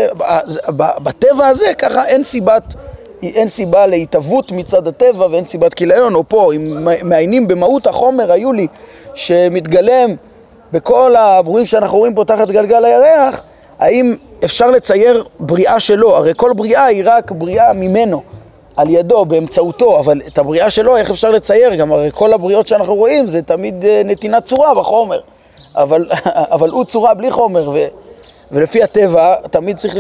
בטבע 1.04 1.48
הזה 1.48 1.74
ככה 1.78 2.06
אין 2.06 2.24
סיבת 2.24 2.76
אין 3.24 3.48
סיבה 3.48 3.88
להתהוות 3.88 4.52
מצד 4.52 4.88
הטבע 4.88 5.28
ואין 5.32 5.46
סיבת 5.46 5.74
כיליון, 5.74 6.16
או 6.16 6.24
פה, 6.28 6.54
אם 6.54 6.88
מעיינים 7.04 7.48
במהות 7.48 7.88
החומר 7.88 8.32
היולי 8.32 8.68
שמתגלם 9.14 10.16
בכל 10.72 11.16
הברואים 11.16 11.66
שאנחנו 11.66 11.98
רואים 11.98 12.16
פה 12.16 12.26
תחת 12.26 12.48
גלגל 12.52 12.86
הירח, 12.86 13.44
האם 13.80 14.16
אפשר 14.44 14.72
לצייר 14.72 15.24
בריאה 15.40 15.80
שלו? 15.80 16.16
הרי 16.16 16.32
כל 16.36 16.54
בריאה 16.54 16.86
היא 16.86 17.04
רק 17.06 17.32
בריאה 17.32 17.74
ממנו, 17.74 18.22
על 18.78 18.90
ידו, 18.90 19.26
באמצעותו, 19.26 20.00
אבל 20.00 20.22
את 20.28 20.38
הבריאה 20.38 20.70
שלו 20.70 20.98
איך 20.98 21.10
אפשר 21.10 21.30
לצייר? 21.30 21.76
גם 21.76 21.92
הרי 21.92 22.10
כל 22.14 22.34
הבריאות 22.34 22.68
שאנחנו 22.68 22.96
רואים 22.96 23.28
זה 23.28 23.42
תמיד 23.42 23.86
אה, 23.86 24.02
נתינת 24.06 24.46
צורה 24.46 24.76
בחומר, 24.76 25.20
אבל, 25.76 26.10
אבל 26.56 26.70
הוא 26.70 26.84
צורה 26.86 27.14
בלי 27.14 27.32
חומר, 27.32 27.70
ו, 27.70 27.86
ולפי 28.52 28.84
הטבע 28.84 29.36
תמיד 29.52 29.78
צריך 29.78 29.96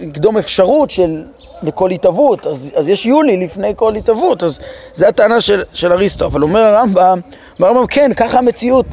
לקדום 0.00 0.36
אפשרות 0.38 0.90
של 0.90 1.22
לכל 1.62 1.90
התהוות, 1.90 2.46
אז, 2.46 2.70
אז 2.74 2.88
יש 2.88 3.06
יולי 3.06 3.36
לפני 3.36 3.72
כל 3.76 3.96
התהוות, 3.96 4.42
אז 4.42 4.58
זו 4.94 5.06
הטענה 5.06 5.40
של, 5.40 5.62
של 5.72 5.92
אריסטו, 5.92 6.26
אבל 6.26 6.42
אומר 6.42 6.60
הרמב"ם, 6.60 7.20
הרמב"ם 7.60 7.86
כן, 7.86 8.10
ככה 8.16 8.38
המציאות 8.38 8.86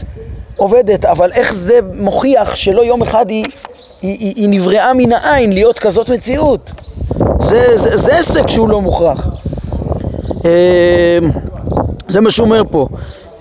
עובדת, 0.57 1.05
אבל 1.05 1.31
איך 1.31 1.53
זה 1.53 1.79
מוכיח 1.93 2.55
שלא 2.55 2.81
יום 2.81 3.01
אחד 3.01 3.29
היא, 3.29 3.45
היא, 4.01 4.17
היא, 4.19 4.33
היא 4.35 4.49
נבראה 4.49 4.93
מן 4.93 5.11
העין 5.13 5.53
להיות 5.53 5.79
כזאת 5.79 6.09
מציאות? 6.09 6.71
זה, 7.39 7.77
זה, 7.77 7.97
זה 7.97 8.17
עסק 8.17 8.47
שהוא 8.47 8.69
לא 8.69 8.81
מוכרח. 8.81 9.27
אה, 10.45 11.19
זה 12.07 12.21
מה 12.21 12.31
שהוא 12.31 12.45
אומר 12.45 12.61
פה. 12.71 12.87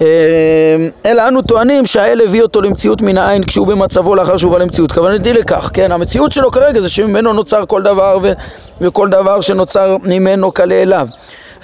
אה, 0.02 0.88
אלא 1.10 1.28
אנו 1.28 1.42
טוענים 1.42 1.86
שהאל 1.86 2.20
הביא 2.20 2.42
אותו 2.42 2.62
למציאות 2.62 3.02
מן 3.02 3.18
העין 3.18 3.44
כשהוא 3.44 3.66
במצבו 3.66 4.14
לאחר 4.14 4.36
שהוא 4.36 4.52
בא 4.52 4.58
למציאות. 4.58 4.92
כוונתי 4.92 5.32
לכך, 5.32 5.70
כן, 5.74 5.92
המציאות 5.92 6.32
שלו 6.32 6.50
כרגע 6.50 6.80
זה 6.80 6.88
שממנו 6.88 7.32
נוצר 7.32 7.66
כל 7.66 7.82
דבר 7.82 8.18
ו, 8.22 8.32
וכל 8.80 9.08
דבר 9.08 9.40
שנוצר 9.40 9.96
ממנו 10.02 10.52
קלה 10.52 10.82
אליו. 10.82 11.08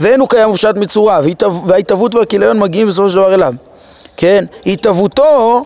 ואין 0.01 0.21
הוא 0.21 0.29
קיים 0.29 0.51
ופשט 0.51 0.77
מצורע, 0.77 1.21
וההתהוות 1.67 2.15
והכיליון 2.15 2.59
מגיעים 2.59 2.89
בסופו 2.89 3.11
של 3.11 3.17
דבר 3.17 3.35
אליו. 3.35 3.55
כן, 4.17 4.45
התהוותו, 4.67 5.65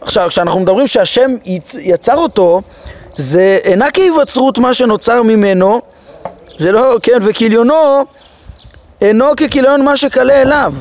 עכשיו 0.00 0.28
כשאנחנו 0.28 0.60
מדברים 0.60 0.86
שהשם 0.86 1.30
יצר 1.78 2.16
אותו, 2.16 2.62
זה 3.16 3.58
אינה 3.64 3.90
כהיווצרות 3.90 4.58
מה 4.58 4.74
שנוצר 4.74 5.22
ממנו, 5.22 5.80
זה 6.56 6.72
לא, 6.72 6.96
כן, 7.02 7.18
וכיליונו 7.20 8.04
אינו 9.00 9.26
ככיליון 9.36 9.84
מה 9.84 9.96
שקלה 9.96 10.42
אליו, 10.42 10.72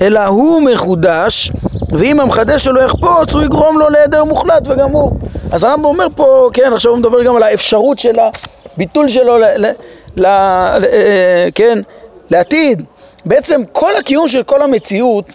אלא 0.00 0.26
הוא 0.26 0.62
מחודש, 0.62 1.52
ואם 1.92 2.20
המחדש 2.20 2.64
שלו 2.64 2.82
יחפוץ, 2.82 3.34
הוא 3.34 3.42
יגרום 3.42 3.78
לו 3.78 3.90
להיעדר 3.90 4.24
מוחלט 4.24 4.68
וגמור. 4.68 5.12
אז 5.52 5.64
הרמב"ם 5.64 5.84
אומר 5.84 6.06
פה, 6.16 6.50
כן, 6.52 6.72
עכשיו 6.72 6.90
הוא 6.92 6.98
מדבר 6.98 7.22
גם 7.22 7.36
על 7.36 7.42
האפשרות 7.42 7.98
של 7.98 8.16
הביטול 8.74 9.08
שלו, 9.08 9.38
ל, 9.38 9.44
ל, 9.44 9.66
ל, 10.16 10.26
ל, 10.76 10.84
אה, 10.84 11.48
כן, 11.54 11.78
לעתיד. 12.30 12.82
בעצם 13.24 13.62
כל 13.72 13.96
הקיום 13.96 14.28
של 14.28 14.42
כל 14.42 14.62
המציאות, 14.62 15.32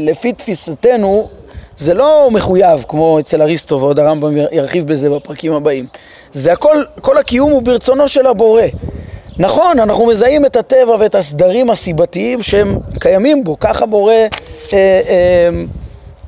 לפי 0.00 0.32
תפיסתנו, 0.32 1.28
זה 1.76 1.94
לא 1.94 2.28
מחויב 2.32 2.84
כמו 2.88 3.20
אצל 3.20 3.42
אריסטו, 3.42 3.80
ועוד 3.80 3.98
הרמב"ם 3.98 4.36
ירחיב 4.52 4.86
בזה 4.86 5.10
בפרקים 5.10 5.52
הבאים. 5.52 5.86
זה 6.32 6.52
הכל, 6.52 6.82
כל 7.00 7.18
הקיום 7.18 7.50
הוא 7.50 7.62
ברצונו 7.62 8.08
של 8.08 8.26
הבורא. 8.26 8.62
נכון, 9.38 9.78
אנחנו 9.78 10.06
מזהים 10.06 10.46
את 10.46 10.56
הטבע 10.56 10.96
ואת 11.00 11.14
הסדרים 11.14 11.70
הסיבתיים 11.70 12.42
שהם 12.42 12.78
קיימים 13.00 13.44
בו, 13.44 13.56
ככה 13.60 13.86
בורא 13.86 14.12
אה, 14.12 14.28
אה, 14.72 15.48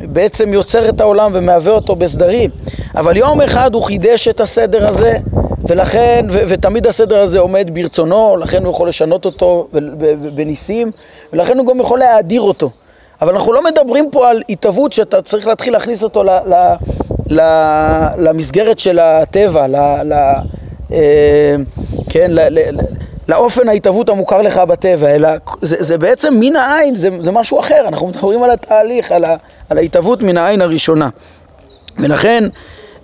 בעצם 0.01 0.53
יוצר 0.53 0.88
את 0.88 1.01
העולם 1.01 1.31
ומהווה 1.35 1.73
אותו 1.73 1.97
בסדרים. 1.97 2.51
אבל 2.97 3.17
יום 3.17 3.41
אחד 3.41 3.75
הוא 3.75 3.83
חידש 3.83 4.29
את 4.29 4.41
הסדר 4.41 4.88
הזה, 4.88 5.19
ולכן, 5.69 6.27
ו- 6.31 6.43
ותמיד 6.49 6.87
הסדר 6.87 7.17
הזה 7.17 7.38
עומד 7.38 7.71
ברצונו, 7.73 8.37
לכן 8.37 8.65
הוא 8.65 8.73
יכול 8.73 8.88
לשנות 8.88 9.25
אותו 9.25 9.69
בניסים, 10.35 10.91
ולכן 11.33 11.59
הוא 11.59 11.67
גם 11.67 11.81
יכול 11.81 11.99
להאדיר 11.99 12.41
אותו. 12.41 12.71
אבל 13.23 13.33
אנחנו 13.35 13.53
לא 13.53 13.65
מדברים 13.65 14.11
פה 14.11 14.31
על 14.31 14.43
התהוות 14.49 14.93
שאתה 14.93 15.23
צריך 15.23 15.47
להתחיל 15.47 15.73
להכניס 15.73 16.03
אותו 16.03 16.23
ל- 16.23 16.31
ל- 16.31 16.75
ל- 17.31 18.07
למסגרת 18.17 18.79
של 18.79 18.99
הטבע, 18.99 19.67
ל- 19.67 20.12
ל- 20.12 20.35
אה, 20.93 21.55
כן, 22.11 22.31
לאופן 23.29 23.69
ההתהוות 23.69 24.09
המוכר 24.09 24.43
לך 24.43 24.59
בטבע, 24.59 25.15
אלא 25.15 25.29
זה, 25.63 25.77
זה 25.81 25.99
בעצם 25.99 26.35
מן 26.41 26.57
העין, 26.57 26.95
זה, 26.95 27.09
זה 27.21 27.31
משהו 27.31 27.61
אחר, 27.61 27.89
אנחנו 27.89 28.07
מדברים 28.07 28.43
על 28.43 28.51
התהליך, 28.51 29.13
על, 29.13 29.25
על 29.69 29.79
ההתהוות 29.79 30.23
מן 30.23 30.37
העין 30.37 30.61
הראשונה. 30.61 31.09
ולכן, 31.99 32.45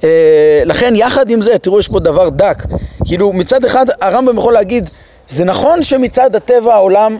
אה, 0.04 0.62
לכן 0.64 0.92
יחד 0.96 1.30
עם 1.30 1.42
זה, 1.42 1.58
תראו 1.58 1.80
יש 1.80 1.88
פה 1.88 2.00
דבר 2.00 2.28
דק, 2.28 2.62
כאילו 3.04 3.32
מצד 3.32 3.64
אחד 3.64 3.86
הרמב"ם 4.00 4.38
יכול 4.38 4.52
להגיד, 4.52 4.90
זה 5.28 5.44
נכון 5.44 5.82
שמצד 5.82 6.36
הטבע 6.36 6.74
העולם 6.74 7.18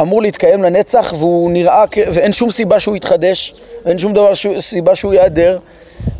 אמור 0.00 0.22
להתקיים 0.22 0.62
לנצח 0.62 1.14
והוא 1.18 1.50
נראה, 1.50 1.84
ואין 2.12 2.32
שום 2.32 2.50
סיבה 2.50 2.80
שהוא 2.80 2.96
יתחדש, 2.96 3.54
אין 3.86 3.98
שום 3.98 4.14
דבר, 4.14 4.32
סיבה 4.58 4.94
שהוא 4.94 5.12
ייעדר, 5.14 5.58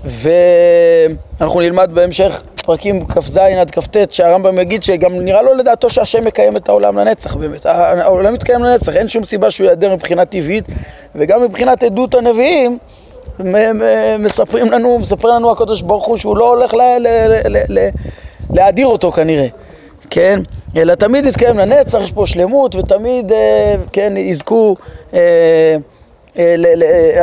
ואנחנו 0.05 1.61
נלמד 1.61 1.93
בהמשך 1.93 2.43
פרקים 2.65 3.07
כ"ז 3.07 3.37
עד 3.37 3.71
כ"ט 3.71 3.97
שהרמב"ם 4.11 4.59
יגיד 4.59 4.83
שגם 4.83 5.13
נראה 5.13 5.43
לו 5.43 5.55
לדעתו 5.55 5.91
שהשם 5.91 6.25
מקיים 6.25 6.57
את 6.57 6.69
העולם 6.69 6.99
לנצח 6.99 7.35
באמת, 7.35 7.67
העולם 7.67 8.35
מתקיים 8.35 8.65
לנצח, 8.65 8.97
אין 8.97 9.09
שום 9.09 9.25
סיבה 9.25 9.51
שהוא 9.51 9.65
ייעדר 9.65 9.95
מבחינה 9.95 10.25
טבעית 10.25 10.65
וגם 11.15 11.43
מבחינת 11.43 11.83
עדות 11.83 12.15
הנביאים 12.15 12.79
מספרים 14.19 14.71
לנו, 14.71 14.99
מספר 14.99 15.29
לנו 15.29 15.51
הקדוש 15.51 15.83
ברוך 15.83 16.07
הוא 16.07 16.17
שהוא 16.17 16.37
לא 16.37 16.49
הולך 16.49 16.75
להאדיר 18.51 18.87
אותו 18.87 19.13
כנראה, 19.13 19.47
כן? 20.11 20.41
אלא 20.77 20.95
תמיד 20.95 21.27
יתקיים 21.27 21.59
לנצח, 21.59 21.99
יש 22.03 22.13
פה 22.13 22.27
שלמות 22.27 22.77
ותמיד, 22.77 23.33
אה, 23.33 23.75
כן, 23.93 24.17
יזכו 24.17 24.77
אה, 25.15 25.77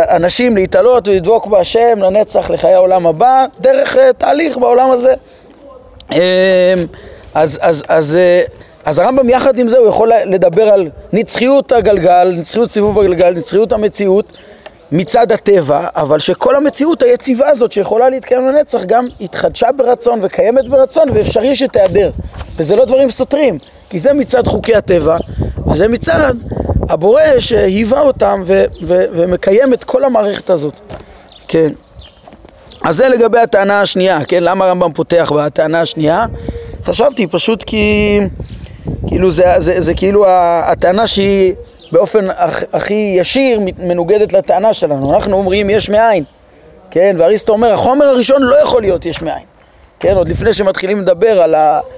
אנשים 0.10 0.56
להתעלות 0.56 1.08
ולדבוק 1.08 1.48
בהשם 1.48 1.98
לנצח 2.02 2.50
לחיי 2.50 2.74
העולם 2.74 3.08
הבא 3.08 3.46
דרך 3.60 3.98
אה, 3.98 4.14
תהליך 4.14 4.58
בעולם 4.58 4.92
הזה. 4.92 5.14
אז, 7.34 7.60
אז, 7.62 7.84
אז, 7.88 8.18
אה, 8.18 8.42
אז 8.86 9.00
הרמב"ם 9.00 9.30
יחד 9.30 9.58
עם 9.58 9.68
זה 9.68 9.78
הוא 9.78 9.88
יכול 9.88 10.12
לדבר 10.26 10.64
על 10.64 10.90
נצחיות 11.14 11.72
הגלגל, 11.72 12.34
נצחיות 12.38 12.72
סיבוב 12.72 13.00
הגלגל, 13.00 13.30
נצחיות 13.30 13.74
המציאות 13.74 14.26
מצד 14.92 15.32
הטבע, 15.32 15.88
אבל 15.96 16.20
שכל 16.20 16.56
המציאות 16.56 17.04
היציבה 17.04 17.50
הזאת 17.50 17.72
שיכולה 17.72 18.10
להתקיים 18.10 18.48
לנצח 18.48 18.84
גם 18.86 19.08
התחדשה 19.22 19.72
ברצון 19.72 20.20
וקיימת 20.22 20.68
ברצון 20.70 21.10
ואפשרי 21.14 21.56
שתיעדר. 21.56 22.12
וזה 22.58 22.76
לא 22.76 22.86
דברים 22.86 23.10
סותרים, 23.10 23.58
כי 23.90 24.00
זה 24.00 24.14
מצד 24.14 24.48
חוקי 24.48 24.76
הטבע 24.76 25.18
וזה 25.68 25.88
מצד 25.88 26.34
הבורא 26.90 27.22
שהיווה 27.40 28.02
אותם 28.02 28.42
ו- 28.46 28.66
ו- 28.84 29.06
ומקיים 29.12 29.74
את 29.74 29.84
כל 29.84 30.04
המערכת 30.04 30.50
הזאת. 30.50 30.80
כן. 31.48 31.70
אז 32.84 32.96
זה 32.96 33.10
לגבי 33.10 33.40
הטענה 33.40 33.82
השנייה, 33.82 34.20
כן? 34.28 34.44
למה 34.44 34.66
הרמב"ם 34.66 34.94
פותח 34.94 35.32
בטענה 35.36 35.82
השנייה? 35.82 36.26
חשבתי 36.84 37.28
פשוט 37.28 37.64
כי... 37.64 38.20
כאילו 39.08 39.32
זה, 39.32 39.44
זה, 39.58 39.60
זה, 39.60 39.82
זה 39.82 39.94
כאילו 39.94 40.26
הטענה 40.28 41.08
שהיא 41.08 41.54
באופן 41.92 42.30
הכ, 42.30 42.64
הכי 42.74 43.16
ישיר 43.18 43.60
מנוגדת 43.78 44.34
לטענה 44.34 44.74
שלנו. 44.74 45.16
אנחנו 45.16 45.38
אומרים 45.38 45.70
יש 45.70 45.90
מאין, 45.90 46.24
כן? 46.92 47.16
ואריסטו 47.20 47.54
אומר 47.54 47.74
החומר 47.74 48.06
הראשון 48.06 48.42
לא 48.42 48.56
יכול 48.56 48.82
להיות 48.82 49.06
יש 49.06 49.22
מאין. 49.22 49.46
כן? 50.00 50.18
עוד 50.18 50.30
לפני 50.30 50.54
שמתחילים 50.54 50.98
לדבר 50.98 51.42
על 51.42 51.56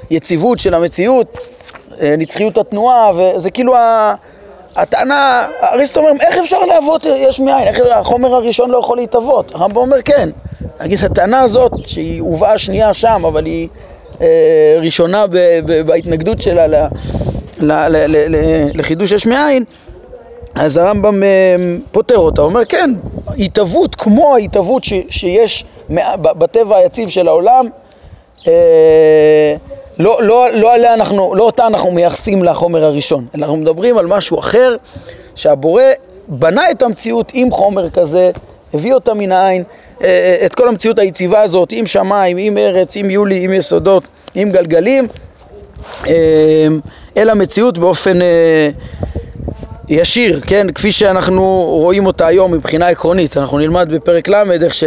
היציבות 0.09 0.59
של 0.59 0.73
המציאות, 0.73 1.37
אה, 2.01 2.15
נצחיות 2.17 2.57
התנועה, 2.57 3.11
וזה 3.15 3.51
כאילו 3.51 3.75
ה... 3.75 4.13
הטענה, 4.81 5.47
אריסטו 5.63 5.99
אומר, 5.99 6.11
איך 6.21 6.37
אפשר 6.37 6.59
להוות 6.59 7.05
יש 7.05 7.39
מאין? 7.39 7.67
איך 7.67 7.79
החומר 7.95 8.33
הראשון 8.33 8.69
לא 8.69 8.77
יכול 8.77 8.97
להתהוות? 8.97 9.55
הרמב"ם 9.55 9.77
אומר, 9.77 10.01
כן. 10.01 10.29
נגיד, 10.81 10.99
הטענה 11.03 11.41
הזאת, 11.41 11.71
שהיא 11.85 12.21
הובאה 12.21 12.57
שנייה 12.57 12.93
שם, 12.93 13.23
אבל 13.27 13.45
היא 13.45 13.67
אה, 14.21 14.77
ראשונה 14.81 15.27
ב, 15.27 15.37
ב, 15.65 15.81
בהתנגדות 15.81 16.41
שלה 16.41 16.67
ל, 16.67 16.75
ל, 17.59 17.71
ל, 17.71 17.95
ל, 18.07 18.35
ל, 18.35 18.35
לחידוש 18.73 19.11
יש 19.11 19.27
מאין, 19.27 19.63
אז 20.55 20.77
הרמב"ם 20.77 21.23
אה, 21.23 21.55
פותר 21.91 22.17
אותה. 22.17 22.41
הוא 22.41 22.49
אומר, 22.49 22.65
כן, 22.65 22.91
התהוות 23.37 23.95
כמו 23.95 24.35
ההתהוות 24.35 24.83
שיש 25.09 25.65
בטבע 26.21 26.77
היציב 26.77 27.09
של 27.09 27.27
העולם, 27.27 27.69
אה, 28.47 29.55
לא, 29.99 30.17
לא, 30.21 30.47
לא, 30.53 30.73
עליה 30.73 30.93
אנחנו, 30.93 31.35
לא 31.35 31.43
אותה 31.43 31.67
אנחנו 31.67 31.91
מייחסים 31.91 32.43
לחומר 32.43 32.83
הראשון, 32.83 33.25
אלא 33.35 33.45
אנחנו 33.45 33.57
מדברים 33.57 33.97
על 33.97 34.07
משהו 34.07 34.39
אחר, 34.39 34.75
שהבורא 35.35 35.83
בנה 36.27 36.71
את 36.71 36.83
המציאות 36.83 37.31
עם 37.33 37.51
חומר 37.51 37.89
כזה, 37.89 38.31
הביא 38.73 38.93
אותה 38.93 39.13
מן 39.13 39.31
העין, 39.31 39.63
אה, 40.01 40.07
אה, 40.07 40.45
את 40.45 40.55
כל 40.55 40.67
המציאות 40.67 40.99
היציבה 40.99 41.41
הזאת, 41.41 41.71
עם 41.71 41.85
שמיים, 41.85 42.37
עם 42.37 42.57
ארץ, 42.57 42.97
עם 42.97 43.09
יולי, 43.09 43.43
עם 43.43 43.53
יסודות, 43.53 44.09
עם 44.35 44.51
גלגלים, 44.51 45.07
אה, 46.07 46.67
אל 47.17 47.29
המציאות 47.29 47.77
באופן 47.77 48.19
ישיר, 49.89 50.39
כן, 50.39 50.67
כפי 50.75 50.91
שאנחנו 50.91 51.65
רואים 51.67 52.05
אותה 52.05 52.27
היום 52.27 52.53
מבחינה 52.53 52.87
עקרונית. 52.87 53.37
אנחנו 53.37 53.57
נלמד 53.57 53.89
בפרק 53.93 54.27
ל' 54.27 54.63
איך 54.63 54.73
ש... 54.73 54.83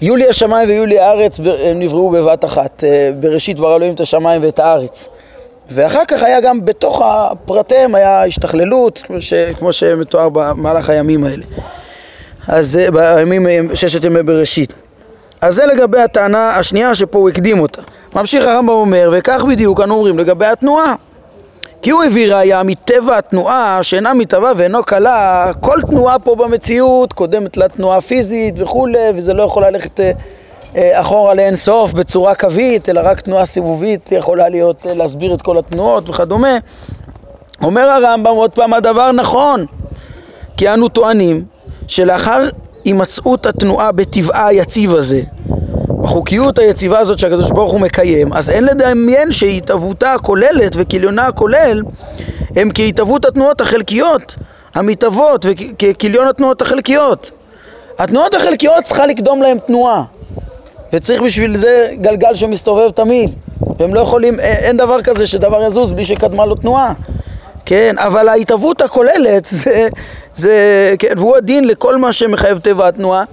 יולי 0.00 0.28
השמיים 0.28 0.68
ויולי 0.68 0.98
הארץ 0.98 1.40
הם 1.40 1.78
נבראו 1.78 2.10
בבת 2.10 2.44
אחת, 2.44 2.84
אה, 2.84 3.10
בראשית 3.20 3.56
ברא 3.58 3.76
אלוהים 3.76 3.94
את 3.94 4.00
השמיים 4.00 4.42
ואת 4.42 4.58
הארץ. 4.58 5.08
ואחר 5.70 6.04
כך 6.08 6.22
היה 6.22 6.40
גם 6.40 6.64
בתוך 6.64 7.02
הפרטיהם 7.04 7.94
היה 7.94 8.24
השתכללות, 8.24 9.02
ש, 9.18 9.34
כמו 9.34 9.72
שמתואר 9.72 10.28
במהלך 10.28 10.90
הימים 10.90 11.24
האלה. 11.24 11.44
אז 12.48 12.66
זה 12.66 12.88
בימים, 12.90 13.76
ששת 13.76 14.04
ימי 14.04 14.22
בראשית. 14.22 14.74
אז 15.40 15.54
זה 15.54 15.66
לגבי 15.66 16.00
הטענה 16.00 16.50
השנייה 16.50 16.94
שפה 16.94 17.18
הוא 17.18 17.28
הקדים 17.28 17.60
אותה. 17.60 17.82
ממשיך 18.14 18.44
הרמב"ם 18.44 18.68
אומר, 18.68 19.10
וכך 19.12 19.44
בדיוק 19.44 19.80
אנו 19.80 19.94
אומרים 19.94 20.18
לגבי 20.18 20.46
התנועה. 20.46 20.94
כי 21.82 21.90
הוא 21.90 22.02
הביא 22.02 22.34
ראיה 22.34 22.62
מטבע 22.62 23.18
התנועה 23.18 23.78
שאינה 23.82 24.14
מתהווה 24.14 24.52
ואינו 24.56 24.82
קלה, 24.82 25.50
כל 25.60 25.78
תנועה 25.90 26.18
פה 26.18 26.34
במציאות 26.34 27.12
קודמת 27.12 27.56
לתנועה 27.56 27.96
הפיזית 27.96 28.54
וכולי, 28.60 28.98
וזה 29.14 29.34
לא 29.34 29.42
יכול 29.42 29.66
ללכת 29.66 30.00
אה, 30.00 30.12
אה, 30.76 31.00
אחורה 31.00 31.34
לאין 31.34 31.56
סוף 31.56 31.92
בצורה 31.92 32.34
קווית, 32.34 32.88
אלא 32.88 33.00
רק 33.04 33.20
תנועה 33.20 33.44
סיבובית 33.44 34.12
יכולה 34.12 34.48
להיות, 34.48 34.86
אה, 34.86 34.94
להסביר 34.94 35.34
את 35.34 35.42
כל 35.42 35.58
התנועות 35.58 36.10
וכדומה. 36.10 36.58
אומר 37.62 37.90
הרמב"ם 37.90 38.34
עוד 38.34 38.50
פעם, 38.50 38.74
הדבר 38.74 39.12
נכון, 39.12 39.66
כי 40.56 40.68
אנו 40.68 40.88
טוענים 40.88 41.44
שלאחר 41.86 42.48
הימצאות 42.84 43.46
התנועה 43.46 43.92
בטבעה 43.92 44.46
היציב 44.46 44.94
הזה, 44.94 45.22
בחוקיות 46.02 46.58
היציבה 46.58 46.98
הזאת 46.98 47.18
שהקדוש 47.18 47.50
ברוך 47.50 47.72
הוא 47.72 47.80
מקיים, 47.80 48.32
אז 48.32 48.50
אין 48.50 48.64
לדמיין 48.64 49.32
שהתהוותה 49.32 50.12
הכוללת 50.12 50.72
וכליונה 50.76 51.26
הכולל 51.26 51.82
הם 52.56 52.68
כהתהוות 52.74 53.24
התנועות 53.24 53.60
החלקיות 53.60 54.36
המתהוות 54.74 55.46
וככליון 55.48 56.28
התנועות 56.28 56.62
החלקיות. 56.62 57.30
התנועות 57.98 58.34
החלקיות 58.34 58.84
צריכה 58.84 59.06
לקדום 59.06 59.42
להם 59.42 59.58
תנועה 59.58 60.02
וצריך 60.92 61.22
בשביל 61.22 61.56
זה 61.56 61.88
גלגל 62.00 62.34
שמסתובב 62.34 62.90
תמיד 62.90 63.34
והם 63.78 63.94
לא 63.94 64.00
יכולים, 64.00 64.40
אין 64.40 64.76
דבר 64.76 65.02
כזה 65.02 65.26
שדבר 65.26 65.62
יזוז 65.66 65.92
בלי 65.92 66.04
שקדמה 66.04 66.46
לו 66.46 66.54
תנועה 66.54 66.92
כן, 67.66 67.94
אבל 67.98 68.28
ההתהוות 68.28 68.82
הכוללת 68.82 69.44
זה, 69.62 69.88
זה, 70.34 70.54
כן, 70.98 71.18
והוא 71.18 71.36
הדין 71.36 71.66
לכל 71.66 71.96
מה 71.96 72.12
שמחייב 72.12 72.58
טבע 72.58 72.88
התנועה 72.88 73.24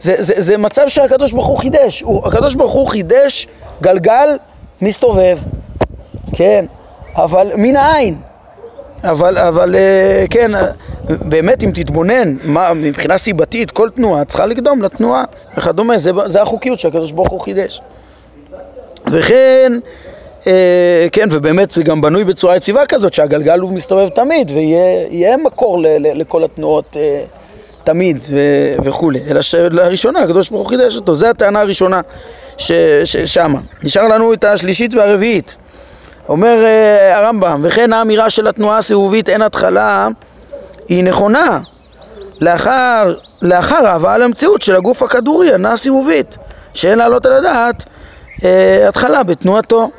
זה, 0.00 0.14
זה, 0.18 0.34
זה 0.36 0.58
מצב 0.58 0.88
שהקדוש 0.88 1.32
ברוך 1.32 1.46
הוא 1.46 1.58
חידש, 1.58 2.00
הוא, 2.00 2.26
הקדוש 2.26 2.54
ברוך 2.54 2.72
הוא 2.72 2.86
חידש 2.86 3.48
גלגל 3.82 4.36
מסתובב, 4.82 5.38
כן, 6.32 6.64
אבל 7.16 7.50
מן 7.56 7.76
העין, 7.76 8.16
אבל, 9.04 9.38
אבל 9.38 9.74
אה, 9.74 10.24
כן, 10.30 10.50
באמת 11.04 11.62
אם 11.62 11.70
תתבונן, 11.74 12.36
מה, 12.44 12.74
מבחינה 12.74 13.18
סיבתית 13.18 13.70
כל 13.70 13.90
תנועה 13.90 14.24
צריכה 14.24 14.46
לקדום 14.46 14.82
לתנועה 14.82 15.24
וכדומה, 15.56 15.98
זה, 15.98 16.10
זה 16.26 16.42
החוקיות 16.42 16.78
שהקדוש 16.78 17.12
ברוך 17.12 17.28
הוא 17.28 17.40
חידש. 17.40 17.80
וכן, 19.06 19.72
אה, 20.46 21.06
כן, 21.12 21.28
ובאמת 21.30 21.70
זה 21.70 21.82
גם 21.82 22.00
בנוי 22.00 22.24
בצורה 22.24 22.56
יציבה 22.56 22.86
כזאת 22.86 23.12
שהגלגל 23.12 23.60
הוא 23.60 23.72
מסתובב 23.72 24.08
תמיד 24.08 24.50
ויהיה 24.50 25.36
מקור 25.36 25.78
ל, 25.78 25.86
ל, 25.86 26.20
לכל 26.20 26.44
התנועות 26.44 26.96
אה, 26.96 27.22
תמיד 27.90 28.18
ו- 28.30 28.84
וכולי, 28.84 29.20
אלא 29.30 29.42
שלראשונה 29.42 30.20
הקדוש 30.20 30.50
ברוך 30.50 30.62
הוא 30.62 30.68
חידש 30.68 30.96
אותו, 30.96 31.14
זו 31.14 31.26
הטענה 31.26 31.60
הראשונה 31.60 32.00
ששמה. 33.04 33.58
נשאר 33.82 34.08
לנו 34.08 34.32
את 34.32 34.44
השלישית 34.44 34.94
והרביעית. 34.94 35.56
אומר 36.28 36.58
uh, 36.62 37.16
הרמב"ם, 37.16 37.60
וכן 37.64 37.92
האמירה 37.92 38.30
של 38.30 38.46
התנועה 38.46 38.78
הסיבובית 38.78 39.28
אין 39.28 39.42
התחלה 39.42 40.08
היא 40.88 41.04
נכונה 41.04 41.60
לאחר, 42.40 43.14
לאחר 43.42 43.86
ההבאה 43.86 44.18
למציאות 44.18 44.62
של 44.62 44.76
הגוף 44.76 45.02
הכדורי, 45.02 45.54
הנעה 45.54 45.76
סיבובית, 45.76 46.36
שאין 46.74 46.98
להעלות 46.98 47.26
על 47.26 47.32
הדעת 47.32 47.82
uh, 47.82 48.42
התחלה 48.88 49.22
בתנועתו. 49.22 49.90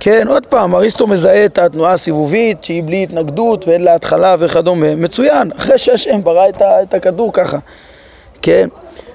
כן, 0.00 0.28
עוד 0.28 0.46
פעם, 0.46 0.74
אריסטו 0.74 1.06
מזהה 1.06 1.44
את 1.44 1.58
התנועה 1.58 1.92
הסיבובית 1.92 2.64
שהיא 2.64 2.82
בלי 2.82 3.02
התנגדות 3.02 3.68
ואין 3.68 3.84
לה 3.84 3.94
התחלה 3.94 4.36
וכדומה. 4.38 4.94
מצוין, 4.94 5.50
אחרי 5.56 5.78
שהשם 5.78 6.22
ברא 6.22 6.48
את, 6.48 6.62
את 6.62 6.94
הכדור 6.94 7.32
ככה, 7.32 7.58
כן? 8.42 8.68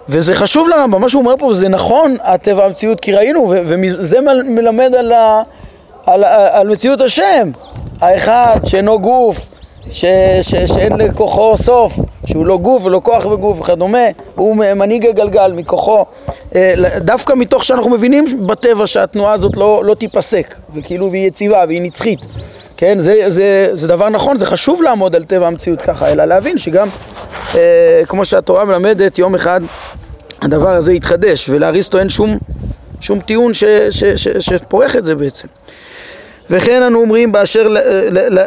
וזה 0.10 0.34
חשוב 0.34 0.67
לרמב"ם, 0.67 1.02
מה 1.02 1.10
שהוא 1.10 1.22
אומר 1.22 1.38
פה, 1.38 1.54
זה 1.54 1.69
נכון, 1.69 2.15
הטבע 2.22 2.65
המציאות 2.65 3.00
כי 3.00 3.13
ראינו, 3.13 3.54
וזה 3.65 4.17
מלמד 4.46 4.96
על, 4.96 5.12
ה, 5.12 5.43
על, 6.06 6.24
על, 6.24 6.48
על 6.48 6.67
מציאות 6.67 7.02
השם. 7.02 7.52
האחד 8.02 8.58
שאינו 8.65 9.00
גוף, 9.00 9.50
ש, 9.91 10.06
ש, 10.41 10.56
שאין 10.56 10.91
לכוחו 10.98 11.58
סוף, 11.58 11.93
שהוא 12.26 12.46
לא 12.46 12.58
גוף 12.58 12.86
ולא 12.86 13.02
כוח 13.04 13.26
וגוף 13.26 13.60
וכדומה, 13.60 14.08
הוא 14.36 14.56
מנהיג 14.56 15.06
הגלגל 15.06 15.52
מכוחו, 15.56 16.06
אה, 16.56 16.74
דווקא 16.98 17.34
מתוך 17.34 17.63
שאנחנו 17.63 17.91
מבינים 17.91 18.26
בטבע 18.48 18.88
שהתנועה 18.88 19.34
הזאת 19.34 19.58
לא, 19.58 19.82
לא 19.86 19.96
תיפסק, 19.96 20.56
וכאילו 20.76 21.12
והיא 21.12 21.28
יציבה 21.28 21.63
והיא 21.67 21.82
נצחית, 21.82 22.19
כן, 22.78 23.00
זה, 23.00 23.24
זה, 23.28 23.69
זה 23.74 23.88
דבר 23.88 24.10
נכון, 24.10 24.38
זה 24.38 24.46
חשוב 24.46 24.82
לעמוד 24.82 25.15
על 25.15 25.24
טבע 25.24 25.48
המציאות 25.48 25.82
ככה, 25.82 26.12
אלא 26.12 26.26
להבין 26.26 26.58
שגם, 26.58 26.88
אה, 27.56 28.02
כמו 28.08 28.26
שהתורה 28.26 28.65
מלמדת, 28.65 29.19
יום 29.19 29.36
אחד 29.36 29.62
הדבר 30.41 30.69
הזה 30.69 30.93
יתחדש, 30.93 31.50
ולאריסטו 31.50 32.00
אין 32.00 32.10
שום, 32.10 32.38
שום 33.02 33.19
טיעון 33.19 33.54
ש, 33.54 33.63
ש, 33.89 34.04
ש, 34.04 34.28
שפורך 34.28 34.96
את 34.96 35.06
זה 35.06 35.15
בעצם. 35.15 35.48
וכן 36.50 36.84
אנו 36.84 37.02
אומרים 37.02 37.32
באשר 37.32 37.68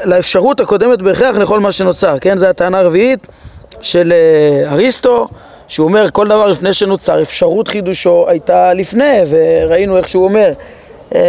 לאפשרות 0.05 0.61
הקודמת 0.61 1.03
בהכרח 1.03 1.37
לכל 1.37 1.61
מה 1.61 1.73
שנוצר, 1.73 2.19
כן? 2.19 2.39
זו 2.39 2.47
הטענה 2.47 2.79
הרביעית 2.79 3.29
של 3.81 4.13
אה, 4.13 4.73
אריסטו, 4.73 5.29
שהוא 5.69 5.89
אומר 5.89 6.11
כל 6.11 6.29
דבר 6.29 6.47
לפני 6.47 6.73
שנוצר, 6.73 7.23
אפשרות 7.23 7.69
חידושו 7.69 8.29
הייתה 8.29 8.75
לפני, 8.75 9.19
וראינו 9.29 9.97
איך 9.97 10.09
שהוא 10.09 10.25
אומר 10.25 10.53
אה, 11.15 11.21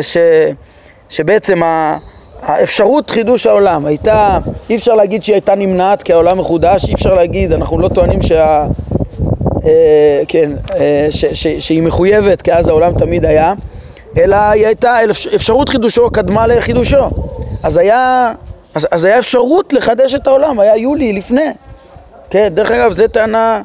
ש, 0.00 0.16
שבעצם 1.08 1.60
האפשרות 2.42 3.10
חידוש 3.10 3.46
העולם 3.46 3.86
הייתה, 3.86 4.38
אי 4.70 4.76
אפשר 4.76 4.94
להגיד 4.94 5.22
שהיא 5.22 5.34
הייתה 5.34 5.54
נמנעת 5.54 6.02
כי 6.02 6.12
העולם 6.12 6.38
מחודש, 6.38 6.88
אי 6.88 6.94
אפשר 6.94 7.14
להגיד, 7.14 7.52
אנחנו 7.52 7.78
לא 7.78 7.88
טוענים 7.88 8.22
שה... 8.22 8.66
אה, 9.66 10.22
כן, 10.28 10.50
ש, 11.10 11.24
ש, 11.24 11.46
שהיא 11.46 11.82
מחויבת 11.82 12.42
כי 12.42 12.52
אז 12.52 12.68
העולם 12.68 12.92
תמיד 12.98 13.26
היה 13.26 13.54
אלא 14.16 14.36
היא 14.36 14.66
הייתה, 14.66 14.96
אפשרות 15.34 15.68
חידושו 15.68 16.10
קדמה 16.10 16.46
לחידושו. 16.46 17.10
אז 17.62 17.78
היה, 17.78 18.32
אז, 18.74 18.86
אז 18.90 19.04
היה 19.04 19.18
אפשרות 19.18 19.72
לחדש 19.72 20.14
את 20.14 20.26
העולם, 20.26 20.60
היה 20.60 20.76
יולי 20.76 21.12
לפני. 21.12 21.50
כן, 22.30 22.48
דרך 22.54 22.70
אגב, 22.70 22.92
זו 22.92 23.08
טענה 23.08 23.62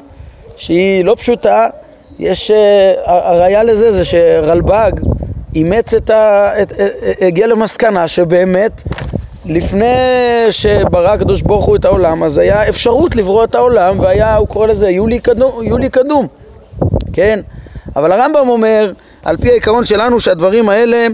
שהיא 0.56 1.04
לא 1.04 1.14
פשוטה. 1.14 1.66
יש, 2.18 2.50
אה, 2.50 2.92
הראיה 3.06 3.62
לזה 3.62 3.92
זה 3.92 4.04
שרלב"ג 4.04 4.92
אימץ 5.54 5.94
את 5.94 6.10
ה... 6.10 6.52
את, 6.62 6.72
אה, 6.72 6.88
אה, 7.02 7.26
הגיע 7.26 7.46
למסקנה 7.46 8.08
שבאמת 8.08 8.82
לפני 9.44 9.94
שברא 10.50 11.08
הקדוש 11.08 11.42
ברוך 11.42 11.64
הוא 11.64 11.76
את 11.76 11.84
העולם, 11.84 12.22
אז 12.22 12.38
היה 12.38 12.68
אפשרות 12.68 13.16
לברוא 13.16 13.44
את 13.44 13.54
העולם, 13.54 14.00
והיה, 14.00 14.36
הוא 14.36 14.48
קורא 14.48 14.66
לזה 14.66 14.90
יולי 14.90 15.18
קדום, 15.18 15.62
יולי 15.62 15.88
קדום, 15.88 16.26
כן? 17.12 17.40
אבל 17.96 18.12
הרמב"ם 18.12 18.48
אומר, 18.48 18.92
על 19.26 19.36
פי 19.36 19.48
העיקרון 19.50 19.84
שלנו 19.84 20.20
שהדברים 20.20 20.68
האלה 20.68 21.06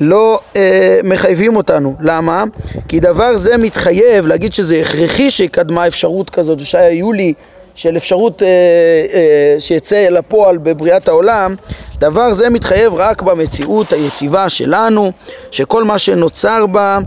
לא 0.00 0.40
אה, 0.56 1.00
מחייבים 1.04 1.56
אותנו. 1.56 1.94
למה? 2.00 2.44
כי 2.88 3.00
דבר 3.00 3.36
זה 3.36 3.56
מתחייב, 3.56 4.26
להגיד 4.26 4.52
שזה 4.52 4.76
הכרחי 4.80 5.30
שקדמה 5.30 5.86
אפשרות 5.86 6.30
כזאת, 6.30 6.60
ושהיה 6.60 6.90
יולי 6.90 7.34
של 7.74 7.96
אפשרות 7.96 8.42
אה, 8.42 8.48
אה, 8.48 9.60
שיצא 9.60 10.08
לפועל 10.10 10.58
בבריאת 10.58 11.08
העולם, 11.08 11.54
דבר 11.98 12.32
זה 12.32 12.50
מתחייב 12.50 12.94
רק 12.94 13.22
במציאות 13.22 13.92
היציבה 13.92 14.48
שלנו, 14.48 15.12
שכל 15.50 15.84
מה 15.84 15.98
שנוצר 15.98 16.66
בה 16.66 16.98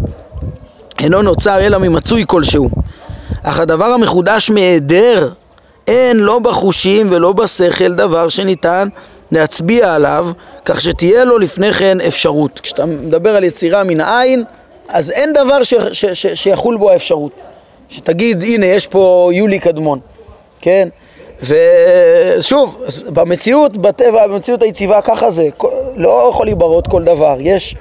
אינו 1.00 1.22
נוצר 1.22 1.60
אלא 1.60 1.78
ממצוי 1.78 2.24
כלשהו. 2.28 2.70
אך 3.44 3.60
הדבר 3.60 3.86
המחודש 3.86 4.50
מהיעדר 4.50 5.30
אין 5.88 6.18
לא 6.18 6.40
בחושים 6.40 7.08
ולא 7.12 7.34
בשכל 7.34 7.94
דבר 7.94 8.30
שניתן 8.30 8.88
להצביע 9.32 9.94
עליו, 9.94 10.30
כך 10.66 10.82
שתהיה 10.82 11.24
לו 11.24 11.38
לפני 11.38 11.74
כן 11.74 12.02
אפשרות. 12.02 12.60
כשאתה 12.60 12.86
מדבר 12.86 13.36
על 13.36 13.44
יצירה 13.44 13.84
מן 13.84 14.02
העין, 14.02 14.44
אז 14.88 15.12
אין 15.12 15.34
דבר 15.34 15.64
ש, 15.64 15.74
ש, 15.74 16.06
ש, 16.06 16.28
שיחול 16.28 16.78
בו 16.78 16.92
האפשרות. 16.92 17.32
שתגיד, 17.90 18.44
הנה, 18.44 18.66
יש 18.66 18.88
פה 18.88 19.30
יולי 19.34 19.60
קדמון, 19.60 20.00
כן? 20.62 20.88
ושוב, 21.44 22.84
במציאות, 23.14 23.78
בטבע, 23.78 24.28
במציאות 24.28 24.62
היציבה, 24.62 25.02
ככה 25.02 25.30
זה. 25.30 25.50
לא 25.96 26.28
יכול 26.30 26.46
להיברות 26.46 26.88
כל 26.88 27.04
דבר. 27.04 27.36
יש 27.40 27.76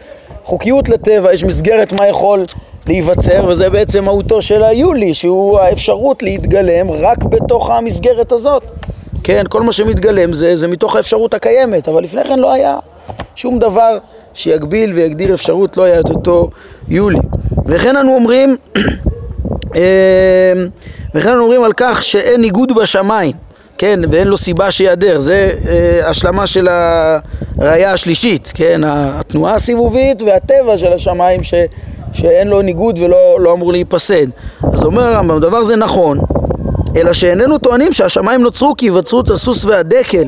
חוקיות 0.44 0.88
לטבע, 0.88 1.32
יש 1.32 1.44
מסגרת 1.44 1.92
מה 1.92 2.06
יכול 2.06 2.44
להיווצר, 2.87 3.44
וזה 3.48 3.70
בעצם 3.70 4.04
מהותו 4.04 4.42
של 4.42 4.64
היולי, 4.64 5.14
שהוא 5.14 5.58
האפשרות 5.58 6.22
להתגלם 6.22 6.90
רק 6.90 7.24
בתוך 7.24 7.70
המסגרת 7.70 8.32
הזאת. 8.32 8.64
כן, 9.29 9.45
כל 9.49 9.62
מה 9.62 9.73
שמתגלם 9.73 10.33
זה, 10.33 10.57
זה 10.57 10.69
מתוך 10.69 10.97
האפשרות 10.97 11.35
הקיימת, 11.35 11.88
אבל 11.88 12.03
לפני 12.03 12.25
כן 12.25 12.38
לא 12.38 12.53
היה 12.53 12.79
שום 13.35 13.59
דבר 13.59 13.99
שיגביל 14.35 14.93
ויגדיר 14.93 15.35
אפשרות, 15.35 15.77
לא 15.77 15.83
היה 15.83 16.01
את 16.01 16.11
אותו 16.11 16.51
יולי. 16.88 17.19
וכן 17.67 17.97
אנו 17.97 18.14
אומרים, 18.14 18.57
אה, 19.77 20.53
וכן 21.14 21.33
אנו 21.33 21.43
אומרים 21.43 21.64
על 21.64 21.73
כך 21.77 22.03
שאין 22.03 22.41
ניגוד 22.41 22.73
בשמיים, 22.77 23.33
כן, 23.79 24.01
ואין 24.11 24.29
לו 24.29 24.37
סיבה 24.37 24.71
שיעדר, 24.71 25.19
זה 25.19 25.51
אה, 25.69 26.09
השלמה 26.09 26.47
של 26.47 26.69
הראייה 26.71 27.93
השלישית, 27.93 28.53
כן, 28.55 28.81
התנועה 28.85 29.55
הסיבובית 29.55 30.23
והטבע 30.23 30.77
של 30.77 30.93
השמיים 30.93 31.43
ש, 31.43 31.55
שאין 32.12 32.49
לו 32.49 32.62
ניגוד 32.62 32.99
ולא 32.99 33.41
לא 33.41 33.53
אמור 33.53 33.73
להיפסד. 33.73 34.27
אז 34.73 34.85
אומר 34.85 35.03
הרמב"ם, 35.03 35.41
דבר 35.41 35.62
זה 35.62 35.77
נכון, 35.77 36.21
אלא 37.00 37.12
שאיננו 37.12 37.58
טוענים 37.58 37.92
שהשמיים 37.92 38.42
נוצרו 38.42 38.74
כי 38.76 38.87
היווצרות 38.87 39.30
הסוס 39.30 39.64
והדקל, 39.64 40.24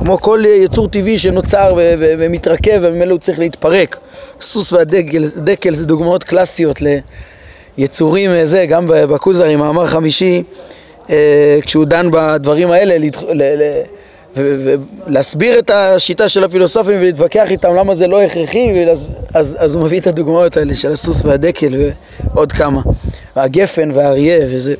כמו 0.00 0.20
כל 0.20 0.42
יצור 0.46 0.88
טבעי 0.88 1.18
שנוצר 1.18 1.74
ומתרכב 1.98 2.78
וממילא 2.82 3.12
הוא 3.12 3.18
צריך 3.18 3.38
להתפרק. 3.38 3.98
הסוס 4.40 4.72
והדקל 4.72 5.74
זה 5.74 5.86
דוגמאות 5.86 6.24
קלאסיות 6.24 6.78
ליצורים, 7.78 8.30
אה, 8.30 8.46
זה, 8.46 8.66
גם 8.66 8.84
בכוזרי, 8.88 9.56
מאמר 9.56 9.86
חמישי, 9.86 10.42
אה, 11.10 11.58
כשהוא 11.62 11.84
דן 11.84 12.06
בדברים 12.12 12.70
האלה, 12.70 13.08
ולהסביר 14.36 15.58
את 15.58 15.70
השיטה 15.70 16.28
של 16.28 16.44
הפילוסופים 16.44 17.00
ולהתווכח 17.00 17.50
איתם 17.50 17.74
למה 17.74 17.94
זה 17.94 18.06
לא 18.06 18.22
הכרחי, 18.22 18.84
אז, 18.90 19.08
אז, 19.34 19.56
אז 19.60 19.74
הוא 19.74 19.84
מביא 19.84 20.00
את 20.00 20.06
הדוגמאות 20.06 20.56
האלה 20.56 20.74
של 20.74 20.92
הסוס 20.92 21.24
והדקל 21.24 21.68
ועוד 22.34 22.52
כמה, 22.52 22.80
והגפן 23.36 23.90
והאריה 23.94 24.46
וזה. 24.50 24.74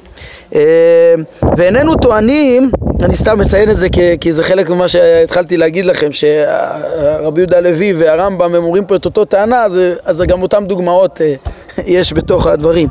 אה, 0.55 1.15
ואיננו 1.57 1.95
טוענים, 1.97 2.71
אני 3.03 3.15
סתם 3.15 3.39
מציין 3.39 3.71
את 3.71 3.77
זה 3.77 3.89
כי, 3.89 4.01
כי 4.21 4.33
זה 4.33 4.43
חלק 4.43 4.71
ממה 4.71 4.89
שהתחלתי 4.89 5.57
להגיד 5.57 5.87
לכם, 5.87 6.13
שרבי 6.13 7.41
יהודה 7.41 7.57
הלוי 7.57 7.93
והרמב"ם 7.93 8.55
הם 8.55 8.65
אומרים 8.65 8.85
פה 8.85 8.97
את 8.97 9.05
אותו 9.05 9.25
טענה, 9.25 9.65
אז, 9.65 9.81
אז 10.05 10.23
גם 10.29 10.43
אותן 10.43 10.67
דוגמאות 10.67 11.21
אה, 11.21 11.35
יש 11.87 12.13
בתוך 12.13 12.47
הדברים. 12.47 12.89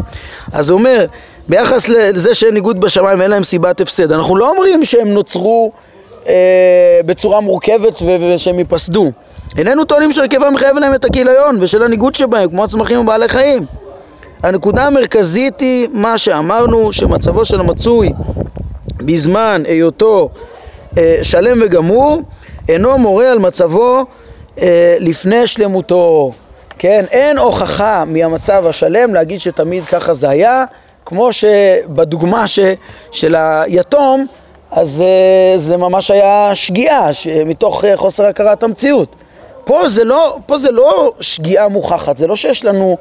אז 0.53 0.69
הוא 0.69 0.79
אומר, 0.79 1.05
ביחס 1.49 1.89
לזה 1.89 2.35
שאין 2.35 2.53
ניגוד 2.53 2.79
בשמיים 2.79 3.21
אין 3.21 3.31
להם 3.31 3.43
סיבת 3.43 3.81
הפסד, 3.81 4.11
אנחנו 4.11 4.35
לא 4.35 4.49
אומרים 4.49 4.85
שהם 4.85 5.07
נוצרו 5.07 5.71
אה, 6.27 6.99
בצורה 7.05 7.39
מורכבת 7.39 8.01
ושהם 8.01 8.59
ייפסדו. 8.59 9.11
איננו 9.57 9.85
טוענים 9.85 10.11
שהרכבם 10.11 10.53
מחייב 10.53 10.77
להם 10.77 10.95
את 10.95 11.05
הכיליון 11.05 11.57
ושל 11.59 11.83
הניגוד 11.83 12.15
שבהם, 12.15 12.49
כמו 12.49 12.63
הצמחים 12.63 12.99
ובעלי 12.99 13.27
חיים. 13.27 13.65
הנקודה 14.43 14.83
המרכזית 14.87 15.59
היא 15.59 15.87
מה 15.91 16.17
שאמרנו, 16.17 16.93
שמצבו 16.93 17.45
של 17.45 17.59
המצוי 17.59 18.13
בזמן 18.97 19.63
היותו 19.67 20.29
אה, 20.97 21.17
שלם 21.21 21.57
וגמור, 21.61 22.21
אינו 22.69 22.97
מורה 22.97 23.31
על 23.31 23.39
מצבו 23.39 24.05
אה, 24.61 24.97
לפני 24.99 25.47
שלמותו. 25.47 26.31
כן, 26.79 27.05
אין 27.11 27.37
הוכחה 27.37 28.03
מהמצב 28.07 28.65
השלם 28.67 29.13
להגיד 29.13 29.39
שתמיד 29.39 29.85
ככה 29.85 30.13
זה 30.13 30.29
היה, 30.29 30.63
כמו 31.05 31.33
שבדוגמה 31.33 32.47
ש, 32.47 32.59
של 33.11 33.35
היתום, 33.37 34.25
אז 34.71 35.03
אה, 35.07 35.57
זה 35.57 35.77
ממש 35.77 36.11
היה 36.11 36.55
שגיאה, 36.55 37.09
מתוך 37.45 37.85
אה, 37.85 37.97
חוסר 37.97 38.25
הכרת 38.25 38.63
המציאות. 38.63 39.15
פה 39.65 39.87
זה 39.87 40.03
לא, 40.03 40.37
פה 40.45 40.57
זה 40.57 40.71
לא 40.71 41.11
שגיאה 41.19 41.67
מוכחת, 41.67 42.17
זה 42.17 42.27
לא 42.27 42.35
שיש 42.35 42.65
לנו 42.65 42.97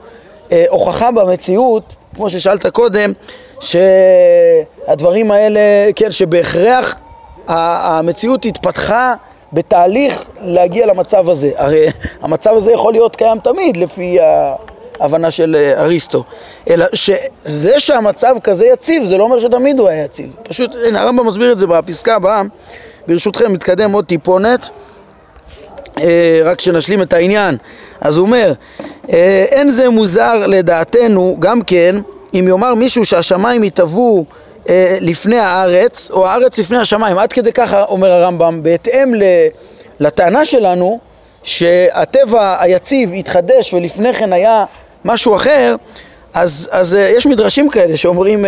אה, 0.52 0.64
הוכחה 0.68 1.10
במציאות, 1.10 1.94
כמו 2.16 2.30
ששאלת 2.30 2.66
קודם, 2.66 3.12
שהדברים 3.60 5.30
האלה, 5.30 5.60
כן, 5.96 6.10
שבהכרח 6.10 7.00
המציאות 7.48 8.44
התפתחה 8.44 9.14
בתהליך 9.52 10.30
להגיע 10.40 10.86
למצב 10.86 11.30
הזה. 11.30 11.50
הרי 11.56 11.86
המצב 12.22 12.50
הזה 12.56 12.72
יכול 12.72 12.92
להיות 12.92 13.16
קיים 13.16 13.38
תמיד 13.38 13.76
לפי 13.76 14.18
ההבנה 15.00 15.30
של 15.30 15.56
אה, 15.58 15.82
אריסטו. 15.82 16.24
אלא 16.70 16.86
שזה 16.94 17.80
שהמצב 17.80 18.36
כזה 18.42 18.66
יציב, 18.66 19.04
זה 19.04 19.18
לא 19.18 19.24
אומר 19.24 19.38
שתמיד 19.38 19.78
הוא 19.78 19.88
היה 19.88 20.04
יציב. 20.04 20.34
פשוט, 20.42 20.74
הנה 20.86 21.00
הרמב"ם 21.00 21.26
מסביר 21.26 21.52
את 21.52 21.58
זה 21.58 21.66
בפסקה 21.66 22.14
הבאה. 22.14 22.42
ברשותכם, 23.06 23.52
נתקדם 23.52 23.92
עוד 23.92 24.04
טיפונת, 24.04 24.70
אה, 25.98 26.40
רק 26.44 26.60
שנשלים 26.60 27.02
את 27.02 27.12
העניין. 27.12 27.56
אז 28.00 28.16
הוא 28.16 28.26
אומר, 28.26 28.52
אה, 29.12 29.44
אין 29.48 29.70
זה 29.70 29.90
מוזר 29.90 30.46
לדעתנו 30.46 31.36
גם 31.38 31.62
כן 31.62 31.96
אם 32.34 32.44
יאמר 32.48 32.74
מישהו 32.74 33.04
שהשמיים 33.04 33.64
יתהוו 33.64 34.24
לפני 35.00 35.38
הארץ 35.38 36.10
או 36.10 36.26
הארץ 36.26 36.58
לפני 36.58 36.78
השמיים 36.78 37.18
עד 37.18 37.32
כדי 37.32 37.52
ככה 37.52 37.84
אומר 37.84 38.10
הרמב"ם 38.10 38.62
בהתאם 38.62 39.14
לטענה 40.00 40.44
שלנו 40.44 41.00
שהטבע 41.44 42.56
היציב 42.60 43.12
התחדש 43.12 43.74
ולפני 43.74 44.14
כן 44.14 44.32
היה 44.32 44.64
משהו 45.04 45.34
אחר 45.34 45.76
אז, 46.34 46.68
אז 46.72 46.94
יש 46.94 47.26
מדרשים 47.26 47.68
כאלה 47.70 47.96
שאומרים 47.96 48.44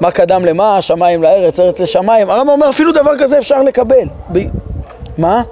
מה 0.00 0.10
קדם 0.10 0.44
למה, 0.44 0.82
שמיים 0.82 1.22
לארץ, 1.22 1.60
ארץ 1.60 1.80
לשמיים. 1.80 2.30
הרמב"ם 2.30 2.48
אומר 2.48 2.70
אפילו 2.70 2.92
דבר 2.92 3.18
כזה 3.18 3.38
אפשר 3.38 3.62
לקבל. 3.62 4.08
ב... 4.32 4.38
מה? 5.18 5.42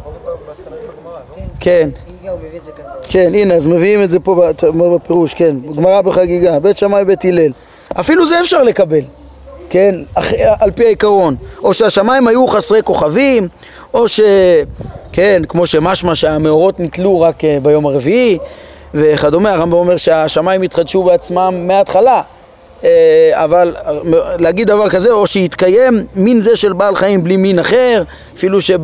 כן. 1.61 1.89
כן, 3.03 3.31
הנה, 3.35 3.55
אז 3.55 3.67
מביאים 3.67 4.03
את 4.05 4.11
זה 4.11 4.21
פה 4.21 4.51
בפירוש, 4.95 5.35
כן, 5.35 5.57
גמרא 5.77 6.01
בחגיגה, 6.01 6.59
בית 6.59 6.79
שמאי 6.79 7.05
בית 7.05 7.25
הלל. 7.25 7.53
אפילו 8.01 8.27
זה 8.27 8.41
אפשר 8.41 8.63
לקבל, 8.63 9.01
כן, 9.71 9.95
על 10.61 10.71
פי 10.71 10.85
העיקרון. 10.85 11.37
או 11.63 11.75
שהשמיים 11.75 12.29
היו 12.29 12.47
חסרי 12.47 12.83
כוכבים, 12.83 13.49
או 13.95 14.09
ש... 14.09 14.21
כן, 15.13 15.43
כמו 15.49 15.67
שמשמע 15.67 16.15
שהמאורות 16.15 16.81
נתלו 16.81 17.21
רק 17.21 17.45
אה, 17.45 17.59
ביום 17.63 17.87
הרביעי, 17.87 18.39
וכדומה. 18.95 19.51
הרמב"ם 19.51 19.73
אומר 19.73 19.97
שהשמיים 19.97 20.63
התחדשו 20.63 21.03
בעצמם 21.03 21.55
מההתחלה. 21.67 22.23
אה, 22.85 23.31
אבל 23.35 23.77
להגיד 24.39 24.69
דבר 24.69 24.89
כזה, 24.89 25.11
או 25.13 25.27
שיתקיים 25.27 26.07
מין 26.17 26.41
זה 26.41 26.57
של 26.57 26.73
בעל 26.73 26.95
חיים 26.95 27.25
בלי 27.25 27.37
מין 27.37 27.59
אחר, 27.59 28.03
אפילו 28.35 28.61
שב... 28.61 28.81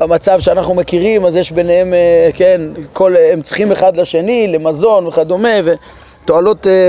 במצב 0.00 0.40
שאנחנו 0.40 0.74
מכירים, 0.74 1.24
אז 1.24 1.36
יש 1.36 1.52
ביניהם, 1.52 1.94
אה, 1.94 2.28
כן, 2.34 2.60
כל, 2.92 3.14
הם 3.32 3.42
צריכים 3.42 3.72
אחד 3.72 3.96
לשני, 3.96 4.48
למזון 4.48 5.06
וכדומה, 5.06 5.48
ותועלות 5.64 6.66
אה, 6.66 6.72
אה, 6.72 6.88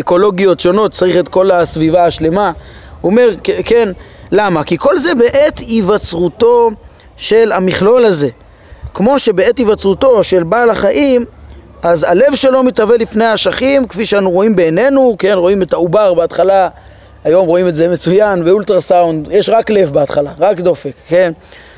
אקולוגיות 0.00 0.60
שונות, 0.60 0.92
צריך 0.92 1.16
את 1.16 1.28
כל 1.28 1.50
הסביבה 1.50 2.04
השלמה. 2.04 2.52
הוא 3.00 3.10
אומר, 3.10 3.28
כן, 3.64 3.88
למה? 4.32 4.64
כי 4.64 4.78
כל 4.78 4.98
זה 4.98 5.14
בעת 5.14 5.58
היווצרותו 5.58 6.70
של 7.16 7.52
המכלול 7.52 8.04
הזה. 8.04 8.28
כמו 8.94 9.18
שבעת 9.18 9.58
היווצרותו 9.58 10.24
של 10.24 10.42
בעל 10.42 10.70
החיים, 10.70 11.24
אז 11.82 12.06
הלב 12.08 12.34
שלו 12.34 12.62
מתהווה 12.62 12.96
לפני 12.96 13.24
האשכים, 13.24 13.86
כפי 13.86 14.06
שאנו 14.06 14.30
רואים 14.30 14.56
בעינינו, 14.56 15.16
כן, 15.18 15.32
רואים 15.32 15.62
את 15.62 15.72
העובר 15.72 16.14
בהתחלה 16.14 16.68
היום 17.24 17.46
רואים 17.46 17.68
את 17.68 17.74
זה 17.74 17.88
מצוין 17.88 18.44
באולטרסאונד, 18.44 19.28
יש 19.30 19.48
רק 19.48 19.70
לב 19.70 19.90
בהתחלה, 19.90 20.30
רק 20.38 20.60
דופק, 20.60 20.92
כן? 21.08 21.32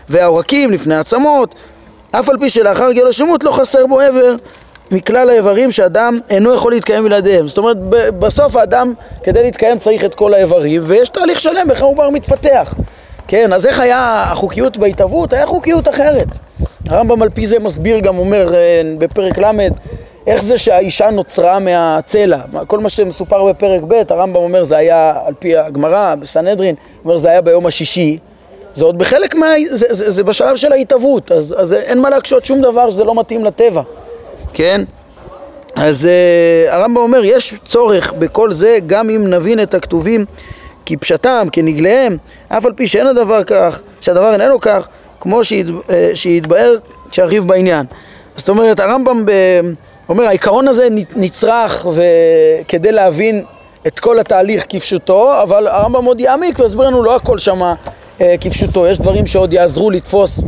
והעורקים 0.08 0.70
לפני 0.70 0.96
עצמות, 0.96 1.54
אף 2.10 2.28
על 2.28 2.38
פי 2.38 2.50
שלאחר 2.50 2.92
גיל 2.92 3.06
השמות 3.06 3.44
לא 3.44 3.50
חסר 3.50 3.86
בו 3.86 4.00
איבר 4.00 4.36
מכלל 4.90 5.30
האיברים 5.30 5.70
שאדם 5.70 6.18
אינו 6.30 6.54
יכול 6.54 6.72
להתקיים 6.72 7.04
בלעדיהם. 7.04 7.48
זאת 7.48 7.58
אומרת, 7.58 7.76
בסוף 8.18 8.56
האדם, 8.56 8.94
כדי 9.22 9.42
להתקיים 9.42 9.78
צריך 9.78 10.04
את 10.04 10.14
כל 10.14 10.34
האיברים, 10.34 10.82
ויש 10.84 11.08
תהליך 11.08 11.40
שלם 11.40 11.70
איך 11.70 11.82
העובר 11.82 12.10
מתפתח. 12.10 12.74
כן, 13.28 13.52
אז 13.52 13.66
איך 13.66 13.80
היה 13.80 14.24
החוקיות 14.26 14.76
בהתהוות? 14.76 15.32
היה 15.32 15.46
חוקיות 15.46 15.88
אחרת. 15.88 16.26
הרמב"ם 16.88 17.22
על 17.22 17.30
פי 17.30 17.46
זה 17.46 17.58
מסביר 17.58 17.98
גם, 17.98 18.18
אומר 18.18 18.54
אה, 18.54 18.82
בפרק 18.98 19.38
ל', 19.38 19.68
איך 20.26 20.42
זה 20.42 20.58
שהאישה 20.58 21.10
נוצרה 21.10 21.58
מהצלע? 21.58 22.38
כל 22.66 22.78
מה 22.78 22.88
שמסופר 22.88 23.44
בפרק 23.44 23.82
ב', 23.88 24.02
הרמב"ם 24.08 24.36
אומר 24.36 24.64
זה 24.64 24.76
היה 24.76 25.14
על 25.26 25.34
פי 25.38 25.56
הגמרא, 25.56 26.14
בסנהדרין, 26.14 26.74
אומר 27.04 27.16
זה 27.16 27.30
היה 27.30 27.40
ביום 27.40 27.66
השישי. 27.66 28.18
זה 28.74 28.84
עוד 28.84 28.98
בחלק 28.98 29.34
מה... 29.34 29.46
זה, 29.70 29.86
זה, 29.90 30.10
זה 30.10 30.24
בשלב 30.24 30.56
של 30.56 30.72
ההתהוות, 30.72 31.32
אז, 31.32 31.54
אז 31.58 31.72
אין 31.72 32.00
מה 32.00 32.10
להקשות 32.10 32.44
שום 32.44 32.60
דבר 32.60 32.90
שזה 32.90 33.04
לא 33.04 33.20
מתאים 33.20 33.44
לטבע, 33.44 33.82
כן? 34.56 34.80
אז 35.76 36.08
uh, 36.08 36.74
הרמב"ם 36.74 36.96
אומר, 36.96 37.24
יש 37.24 37.54
צורך 37.64 38.12
בכל 38.12 38.52
זה 38.52 38.78
גם 38.86 39.10
אם 39.10 39.30
נבין 39.30 39.62
את 39.62 39.74
הכתובים 39.74 40.24
כפשטם, 40.86 41.46
כנגליהם, 41.52 42.16
אף 42.48 42.66
על 42.66 42.72
פי 42.72 42.86
שאין 42.86 43.06
הדבר 43.06 43.44
כך, 43.44 43.80
שהדבר 44.00 44.32
איננו 44.32 44.60
כך, 44.60 44.86
כמו 45.20 45.44
שהת, 45.44 45.66
uh, 45.66 45.90
שהתבאר, 46.14 46.78
שארחיב 47.12 47.48
בעניין. 47.48 47.86
זאת 48.36 48.48
אומרת, 48.48 48.80
הרמב"ם 48.80 49.26
ב... 49.26 49.32
אומר, 50.08 50.24
העיקרון 50.24 50.68
הזה 50.68 50.88
נצרך 51.16 51.86
כדי 52.68 52.92
להבין 52.92 53.44
את 53.86 53.98
כל 53.98 54.18
התהליך 54.18 54.64
כפשוטו, 54.68 55.42
אבל 55.42 55.66
הרמב"ם 55.66 56.04
עוד 56.04 56.20
יעמיק 56.20 56.58
ויסביר 56.58 56.86
לנו 56.86 57.02
לא 57.02 57.16
הכל 57.16 57.38
שמה 57.38 57.70
אה, 57.70 57.74
כפשוטו, 58.40 58.86
יש 58.86 58.98
דברים 58.98 59.26
שעוד 59.26 59.52
יעזרו 59.52 59.90
לתפוס 59.90 60.40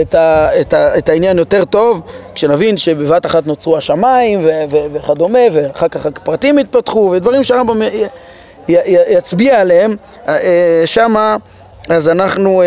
את, 0.00 0.14
ה, 0.14 0.48
את, 0.60 0.74
ה, 0.74 0.98
את 0.98 1.08
העניין 1.08 1.38
יותר 1.38 1.64
טוב, 1.64 2.02
כשנבין 2.34 2.76
שבבת 2.76 3.26
אחת 3.26 3.46
נוצרו 3.46 3.76
השמיים 3.76 4.40
ו, 4.44 4.50
ו, 4.70 4.76
וכדומה, 4.92 5.38
ואחר 5.52 5.88
כך 5.88 6.06
הפרטים 6.06 6.58
יתפתחו, 6.58 7.10
ודברים 7.12 7.44
שהרמב"ם 7.44 7.82
י, 7.82 7.86
י, 7.86 8.72
י, 8.72 8.96
יצביע 9.08 9.60
עליהם, 9.60 9.96
אה, 10.28 10.82
שמה 10.84 11.36
אז 11.88 12.08
אנחנו, 12.08 12.62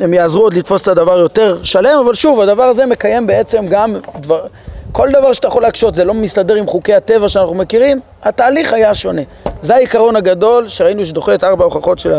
הם 0.00 0.14
יעזרו 0.14 0.42
עוד 0.42 0.54
לתפוס 0.54 0.82
את 0.82 0.88
הדבר 0.88 1.18
יותר 1.18 1.58
שלם, 1.62 1.98
אבל 2.04 2.14
שוב, 2.14 2.40
הדבר 2.40 2.62
הזה 2.62 2.86
מקיים 2.86 3.26
בעצם 3.26 3.66
גם 3.68 3.96
דבר... 4.20 4.46
כל 4.92 5.08
דבר 5.10 5.32
שאתה 5.32 5.48
יכול 5.48 5.62
להקשות, 5.62 5.94
זה 5.94 6.04
לא 6.04 6.14
מסתדר 6.14 6.54
עם 6.54 6.66
חוקי 6.66 6.94
הטבע 6.94 7.28
שאנחנו 7.28 7.54
מכירים, 7.54 8.00
התהליך 8.22 8.72
היה 8.72 8.94
שונה. 8.94 9.22
זה 9.62 9.74
העיקרון 9.74 10.16
הגדול 10.16 10.66
שראינו 10.66 11.06
שדוחה 11.06 11.34
את 11.34 11.44
ארבע 11.44 11.62
ההוכחות 11.62 11.98
של 11.98 12.12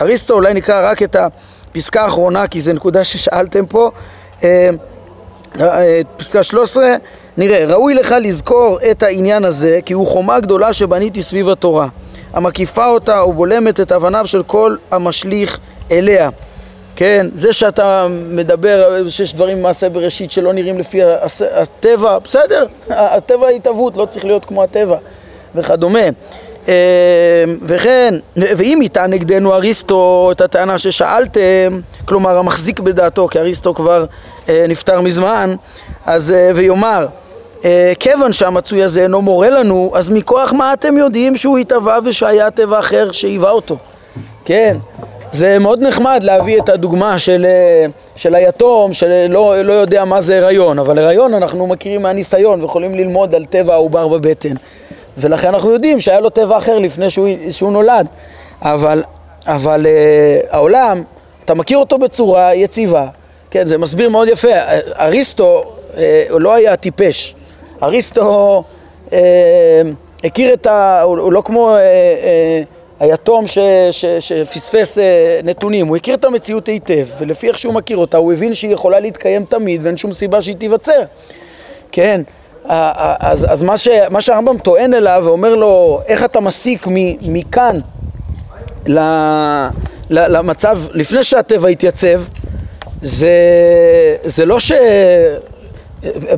אריסטו, 0.00 0.34
אולי 0.34 0.54
נקרא 0.54 0.90
רק 0.90 1.02
את 1.02 1.16
הפסקה 1.16 2.02
האחרונה, 2.02 2.46
כי 2.46 2.60
זו 2.60 2.72
נקודה 2.72 3.04
ששאלתם 3.04 3.66
פה. 3.66 3.90
אה, 4.44 4.70
אה, 5.60 6.00
פסקה 6.16 6.42
13, 6.42 6.94
נראה, 7.36 7.66
ראוי 7.66 7.94
לך 7.94 8.14
לזכור 8.20 8.78
את 8.90 9.02
העניין 9.02 9.44
הזה, 9.44 9.80
כי 9.84 9.92
הוא 9.92 10.06
חומה 10.06 10.40
גדולה 10.40 10.72
שבניתי 10.72 11.22
סביב 11.22 11.48
התורה, 11.48 11.88
המקיפה 12.32 12.86
אותה 12.86 13.24
ובולמת 13.24 13.80
את 13.80 13.92
אבניו 13.92 14.26
של 14.26 14.42
כל 14.42 14.76
המשליך 14.90 15.58
אליה. 15.90 16.30
כן, 16.96 17.26
זה 17.34 17.52
שאתה 17.52 18.06
מדבר 18.30 19.08
שיש 19.10 19.34
דברים 19.34 19.58
במעשה 19.58 19.88
בראשית 19.88 20.30
שלא 20.30 20.52
נראים 20.52 20.78
לפי 20.78 21.00
הטבע, 21.54 22.18
בסדר, 22.18 22.66
הטבע 22.90 23.46
ההתהוות, 23.46 23.96
לא 23.96 24.06
צריך 24.06 24.24
להיות 24.24 24.44
כמו 24.44 24.62
הטבע 24.62 24.96
וכדומה. 25.54 26.00
וכן, 27.62 28.14
ואם 28.36 28.78
יטען 28.82 29.10
נגדנו 29.10 29.54
אריסטו 29.54 30.28
את 30.32 30.40
הטענה 30.40 30.78
ששאלתם, 30.78 31.80
כלומר 32.04 32.38
המחזיק 32.38 32.80
בדעתו, 32.80 33.28
כי 33.28 33.38
אריסטו 33.38 33.74
כבר 33.74 34.04
נפטר 34.48 35.00
מזמן, 35.00 35.54
אז 36.06 36.34
ויאמר 36.54 37.06
כיוון 38.00 38.32
שהמצוי 38.32 38.82
הזה 38.82 39.02
אינו 39.02 39.22
מורה 39.22 39.50
לנו, 39.50 39.92
אז 39.94 40.10
מכוח 40.10 40.52
מה 40.52 40.72
אתם 40.72 40.96
יודעים 40.96 41.36
שהוא 41.36 41.58
התהווה 41.58 41.98
ושהיה 42.04 42.50
טבע 42.50 42.78
אחר 42.78 43.12
שהיווה 43.12 43.50
אותו? 43.50 43.76
כן, 44.44 44.76
זה 45.30 45.58
מאוד 45.58 45.82
נחמד 45.82 46.20
להביא 46.22 46.58
את 46.58 46.68
הדוגמה 46.68 47.18
של, 47.18 47.46
של 48.16 48.34
היתום 48.34 48.92
שלא 48.92 49.62
לא 49.62 49.72
יודע 49.72 50.04
מה 50.04 50.20
זה 50.20 50.38
הריון, 50.38 50.78
אבל 50.78 50.98
הריון 50.98 51.34
אנחנו 51.34 51.66
מכירים 51.66 52.02
מהניסיון 52.02 52.60
ויכולים 52.60 52.94
ללמוד 52.94 53.34
על 53.34 53.44
טבע 53.44 53.74
העובר 53.74 54.08
בבטן 54.08 54.54
ולכן 55.18 55.48
אנחנו 55.48 55.70
יודעים 55.70 56.00
שהיה 56.00 56.20
לו 56.20 56.30
טבע 56.30 56.58
אחר 56.58 56.78
לפני 56.78 57.10
שהוא, 57.10 57.28
שהוא 57.50 57.72
נולד. 57.72 58.06
אבל, 58.62 59.02
אבל 59.46 59.86
uh, 59.86 60.46
העולם, 60.54 61.02
אתה 61.44 61.54
מכיר 61.54 61.78
אותו 61.78 61.98
בצורה 61.98 62.54
יציבה. 62.54 63.06
כן, 63.50 63.66
זה 63.66 63.78
מסביר 63.78 64.08
מאוד 64.08 64.28
יפה. 64.28 64.48
אריסטו 64.98 65.64
uh, 65.94 65.96
לא 66.30 66.54
היה 66.54 66.76
טיפש. 66.76 67.34
אריסטו 67.82 68.62
uh, 69.08 69.12
הכיר 70.24 70.52
את 70.52 70.66
ה... 70.66 71.02
הוא 71.02 71.32
לא 71.32 71.42
כמו... 71.44 71.76
Uh, 71.76 71.78
uh, 72.70 72.84
היתום 73.00 73.46
ש, 73.46 73.58
ש, 73.90 74.04
שפספס 74.04 74.98
אה, 74.98 75.40
נתונים, 75.44 75.86
הוא 75.86 75.96
הכיר 75.96 76.14
את 76.14 76.24
המציאות 76.24 76.66
היטב, 76.66 77.06
ולפי 77.18 77.48
איך 77.48 77.58
שהוא 77.58 77.74
מכיר 77.74 77.96
אותה, 77.96 78.16
הוא 78.16 78.32
הבין 78.32 78.54
שהיא 78.54 78.72
יכולה 78.72 79.00
להתקיים 79.00 79.44
תמיד 79.44 79.80
ואין 79.84 79.96
שום 79.96 80.12
סיבה 80.12 80.42
שהיא 80.42 80.56
תיווצר. 80.56 81.02
כן, 81.92 82.20
אז, 82.68 83.46
אז 83.50 83.62
מה, 83.62 83.76
ש, 83.76 83.88
מה 84.10 84.20
שהרמב"ם 84.20 84.58
טוען 84.58 84.94
אליו 84.94 85.22
ואומר 85.24 85.54
לו, 85.54 86.00
איך 86.06 86.24
אתה 86.24 86.40
מסיק 86.40 86.86
מכאן 87.22 87.80
ל, 88.86 88.98
ל, 90.10 90.36
למצב, 90.36 90.78
לפני 90.92 91.24
שהטבע 91.24 91.68
התייצב, 91.68 92.22
זה, 93.02 93.28
זה 94.24 94.46
לא 94.46 94.60
ש... 94.60 94.72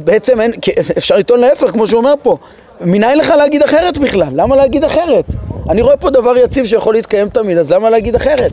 בעצם 0.05 0.41
אין, 0.41 0.53
אפשר 0.99 1.17
לטעון 1.17 1.41
להפך, 1.41 1.71
כמו 1.71 1.87
שהוא 1.87 1.99
אומר 1.99 2.15
פה, 2.23 2.37
מניין 2.81 3.19
לך 3.19 3.31
להגיד 3.31 3.63
אחרת 3.63 3.99
בכלל? 3.99 4.29
למה 4.33 4.57
להגיד 4.57 4.85
אחרת? 4.85 5.25
אני 5.71 5.83
רואה 5.83 5.97
פה 5.97 6.11
דבר 6.11 6.37
יציב 6.37 6.67
שיכול 6.67 6.95
להתקיים 6.95 7.29
תמיד, 7.29 7.59
אז 7.59 7.73
למה 7.73 7.91
להגיד 7.91 8.17
אחרת? 8.17 8.53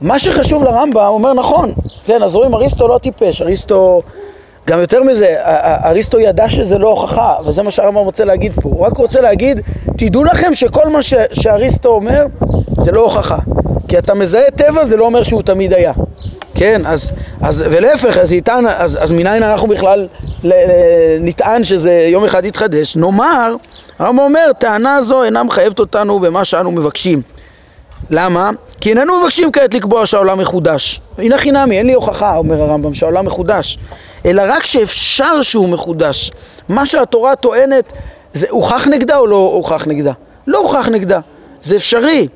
מה 0.00 0.18
שחשוב 0.18 0.64
לרמב"ם, 0.64 1.06
אומר 1.06 1.32
נכון, 1.32 1.72
כן, 2.04 2.22
אז 2.22 2.34
רואים, 2.34 2.54
אריסטו 2.54 2.88
לא 2.88 2.98
טיפש, 2.98 3.42
אריסטו, 3.42 4.02
גם 4.66 4.80
יותר 4.80 5.02
מזה, 5.02 5.36
אריסטו 5.84 6.20
ידע 6.20 6.48
שזה 6.48 6.78
לא 6.78 6.88
הוכחה, 6.88 7.34
וזה 7.46 7.62
מה 7.62 7.70
שהרמב"ם 7.70 8.04
רוצה 8.04 8.24
להגיד 8.24 8.52
פה, 8.54 8.68
הוא 8.68 8.86
רק 8.86 8.96
רוצה 8.96 9.20
להגיד, 9.20 9.60
תדעו 9.98 10.24
לכם 10.24 10.54
שכל 10.54 10.88
מה 10.88 11.02
ש, 11.02 11.14
שאריסטו 11.32 11.88
אומר, 11.88 12.26
זה 12.78 12.92
לא 12.92 13.00
הוכחה, 13.00 13.38
כי 13.88 13.98
אתה 13.98 14.14
מזהה 14.14 14.50
טבע, 14.50 14.84
זה 14.84 14.96
לא 14.96 15.04
אומר 15.04 15.22
שהוא 15.22 15.42
תמיד 15.42 15.72
היה. 15.74 15.92
כן, 16.54 16.82
אז, 16.86 17.10
אז 17.40 17.64
ולהפך, 17.70 18.18
אז 18.18 18.32
יטען, 18.32 18.66
אז, 18.66 18.98
אז 19.02 19.12
מניין 19.12 19.42
אנחנו 19.42 19.68
בכלל 19.68 20.08
נטען 21.20 21.64
שזה 21.64 22.06
יום 22.08 22.24
אחד 22.24 22.44
יתחדש? 22.44 22.96
נאמר, 22.96 23.56
הרמב"ם 23.98 24.18
אומר, 24.18 24.50
טענה 24.58 25.00
זו 25.02 25.24
אינה 25.24 25.42
מחייבת 25.42 25.78
אותנו 25.78 26.20
במה 26.20 26.44
שאנו 26.44 26.70
מבקשים. 26.70 27.22
למה? 28.10 28.50
כי 28.80 28.90
איננו 28.90 29.20
מבקשים 29.22 29.52
כעת 29.52 29.74
לקבוע 29.74 30.06
שהעולם 30.06 30.38
מחודש. 30.38 31.00
הנה 31.18 31.38
חינמי, 31.38 31.78
אין 31.78 31.86
לי 31.86 31.92
הוכחה, 31.92 32.36
אומר 32.36 32.62
הרמב"ם, 32.62 32.94
שהעולם 32.94 33.26
מחודש. 33.26 33.78
אלא 34.26 34.42
רק 34.46 34.66
שאפשר 34.66 35.42
שהוא 35.42 35.68
מחודש. 35.68 36.32
מה 36.68 36.86
שהתורה 36.86 37.36
טוענת, 37.36 37.92
זה 38.32 38.46
הוכח 38.50 38.86
נגדה 38.86 39.16
או 39.16 39.26
לא 39.26 39.36
הוכח 39.36 39.86
נגדה? 39.86 40.12
לא 40.46 40.58
הוכח 40.58 40.88
נגדה, 40.88 41.20
זה 41.62 41.76
אפשרי. 41.76 42.28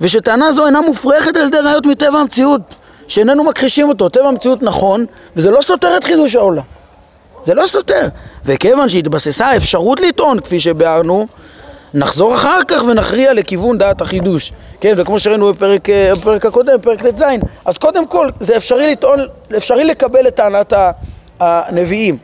ושטענה 0.00 0.52
זו 0.52 0.66
אינה 0.66 0.80
מופרכת 0.80 1.36
על 1.36 1.46
ידי 1.46 1.58
ראיות 1.58 1.86
מטבע 1.86 2.18
המציאות. 2.18 2.60
שאיננו 3.08 3.44
מכחישים 3.44 3.88
אותו, 3.88 4.08
טבע 4.08 4.28
המציאות 4.28 4.62
נכון, 4.62 5.06
וזה 5.36 5.50
לא 5.50 5.60
סותר 5.60 5.96
את 5.96 6.04
חידוש 6.04 6.36
העולם. 6.36 6.62
זה 7.44 7.54
לא 7.54 7.66
סותר. 7.66 8.08
וכיוון 8.44 8.88
שהתבססה 8.88 9.46
האפשרות 9.46 10.00
לטעון, 10.00 10.40
כפי 10.40 10.60
שביארנו, 10.60 11.26
נחזור 11.94 12.34
אחר 12.34 12.60
כך 12.68 12.84
ונכריע 12.84 13.32
לכיוון 13.32 13.78
דעת 13.78 14.00
החידוש. 14.00 14.52
כן, 14.80 14.92
וכמו 14.96 15.18
שראינו 15.18 15.52
בפרק, 15.52 15.90
אה, 15.90 16.12
בפרק 16.14 16.46
הקודם, 16.46 16.80
פרק 16.82 17.06
ט"ז, 17.06 17.22
אז 17.64 17.78
קודם 17.78 18.06
כל 18.08 18.28
זה 18.40 18.56
אפשרי 18.56 18.92
לטעון, 18.92 19.20
אפשרי 19.56 19.84
לקבל 19.84 20.28
את 20.28 20.34
טענת 20.34 20.72
הנביאים. 21.40 22.16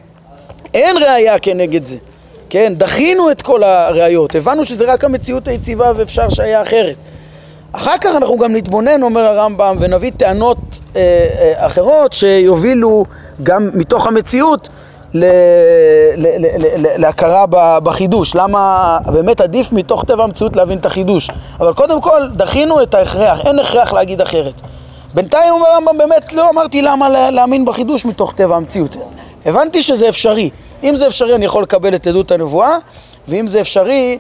אין 0.75 0.97
ראייה 1.03 1.39
כנגד 1.39 1.85
זה. 1.85 1.97
כן, 2.51 2.73
דחינו 2.77 3.31
את 3.31 3.43
כל 3.43 3.63
הראיות, 3.63 4.35
הבנו 4.35 4.65
שזה 4.65 4.93
רק 4.93 5.05
המציאות 5.05 5.49
היציבה 5.49 5.93
ואפשר 5.97 6.29
שהיה 6.29 6.63
אחרת. 6.63 6.97
אחר 7.73 7.99
כך 8.01 8.15
אנחנו 8.17 8.39
גם 8.39 8.53
נתבונן, 8.53 9.03
אומר 9.03 9.21
הרמב"ם, 9.21 9.77
ונביא 9.81 10.11
טענות 10.17 10.59
אה, 10.97 11.01
אה, 11.01 11.67
אחרות 11.67 12.13
שיובילו 12.13 13.05
גם 13.43 13.71
מתוך 13.75 14.07
המציאות 14.07 14.69
ל, 15.15 15.25
ל, 16.17 16.27
ל, 16.39 16.47
ל, 16.77 17.01
להכרה 17.01 17.45
בחידוש. 17.81 18.35
למה 18.35 18.99
באמת 19.07 19.41
עדיף 19.41 19.73
מתוך 19.73 20.05
טבע 20.05 20.25
המציאות 20.25 20.57
להבין 20.57 20.79
את 20.79 20.87
החידוש. 20.87 21.31
אבל 21.61 21.73
קודם 21.73 22.01
כל, 22.01 22.29
דחינו 22.37 22.83
את 22.83 22.95
ההכרח, 22.95 23.41
אין 23.47 23.59
הכרח 23.59 23.93
להגיד 23.93 24.21
אחרת. 24.21 24.55
בינתיים 25.15 25.53
אומר 25.53 25.69
הרמב"ם, 25.69 25.99
באמת 25.99 26.33
לא 26.33 26.51
אמרתי 26.51 26.83
למה 26.83 27.31
להאמין 27.31 27.65
בחידוש 27.65 28.07
מתוך 28.07 28.33
טבע 28.33 28.57
המציאות. 28.57 28.97
הבנתי 29.47 29.83
שזה 29.83 30.09
אפשרי. 30.09 30.51
אם 30.83 30.97
זה 30.97 31.07
אפשרי 31.07 31.35
אני 31.35 31.45
יכול 31.45 31.63
לקבל 31.63 31.95
את 31.95 32.07
עדות 32.07 32.31
הנבואה, 32.31 32.77
ואם 33.29 33.49
זה 33.49 33.61
אפשרי 33.61 34.19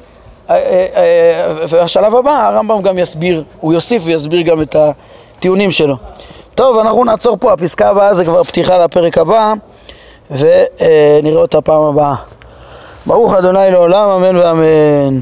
אה, 0.50 0.56
אה, 0.56 0.86
אה, 0.96 1.54
והשלב 1.68 2.14
הבא 2.14 2.46
הרמב"ם 2.46 2.82
גם 2.82 2.98
יסביר, 2.98 3.44
הוא 3.60 3.72
יוסיף 3.72 4.02
ויסביר 4.06 4.42
גם 4.42 4.62
את 4.62 4.76
הטיעונים 4.76 5.70
שלו. 5.70 5.96
טוב, 6.54 6.78
אנחנו 6.78 7.04
נעצור 7.04 7.36
פה, 7.40 7.52
הפסקה 7.52 7.88
הבאה 7.88 8.14
זה 8.14 8.24
כבר 8.24 8.44
פתיחה 8.44 8.84
לפרק 8.84 9.18
הבא 9.18 9.52
ונראה 10.30 11.40
אותה 11.40 11.60
פעם 11.60 11.82
הבאה. 11.82 12.14
ברוך 13.06 13.34
אדוני 13.34 13.70
לעולם, 13.70 14.08
אמן 14.08 14.36
ואמן. 14.36 15.18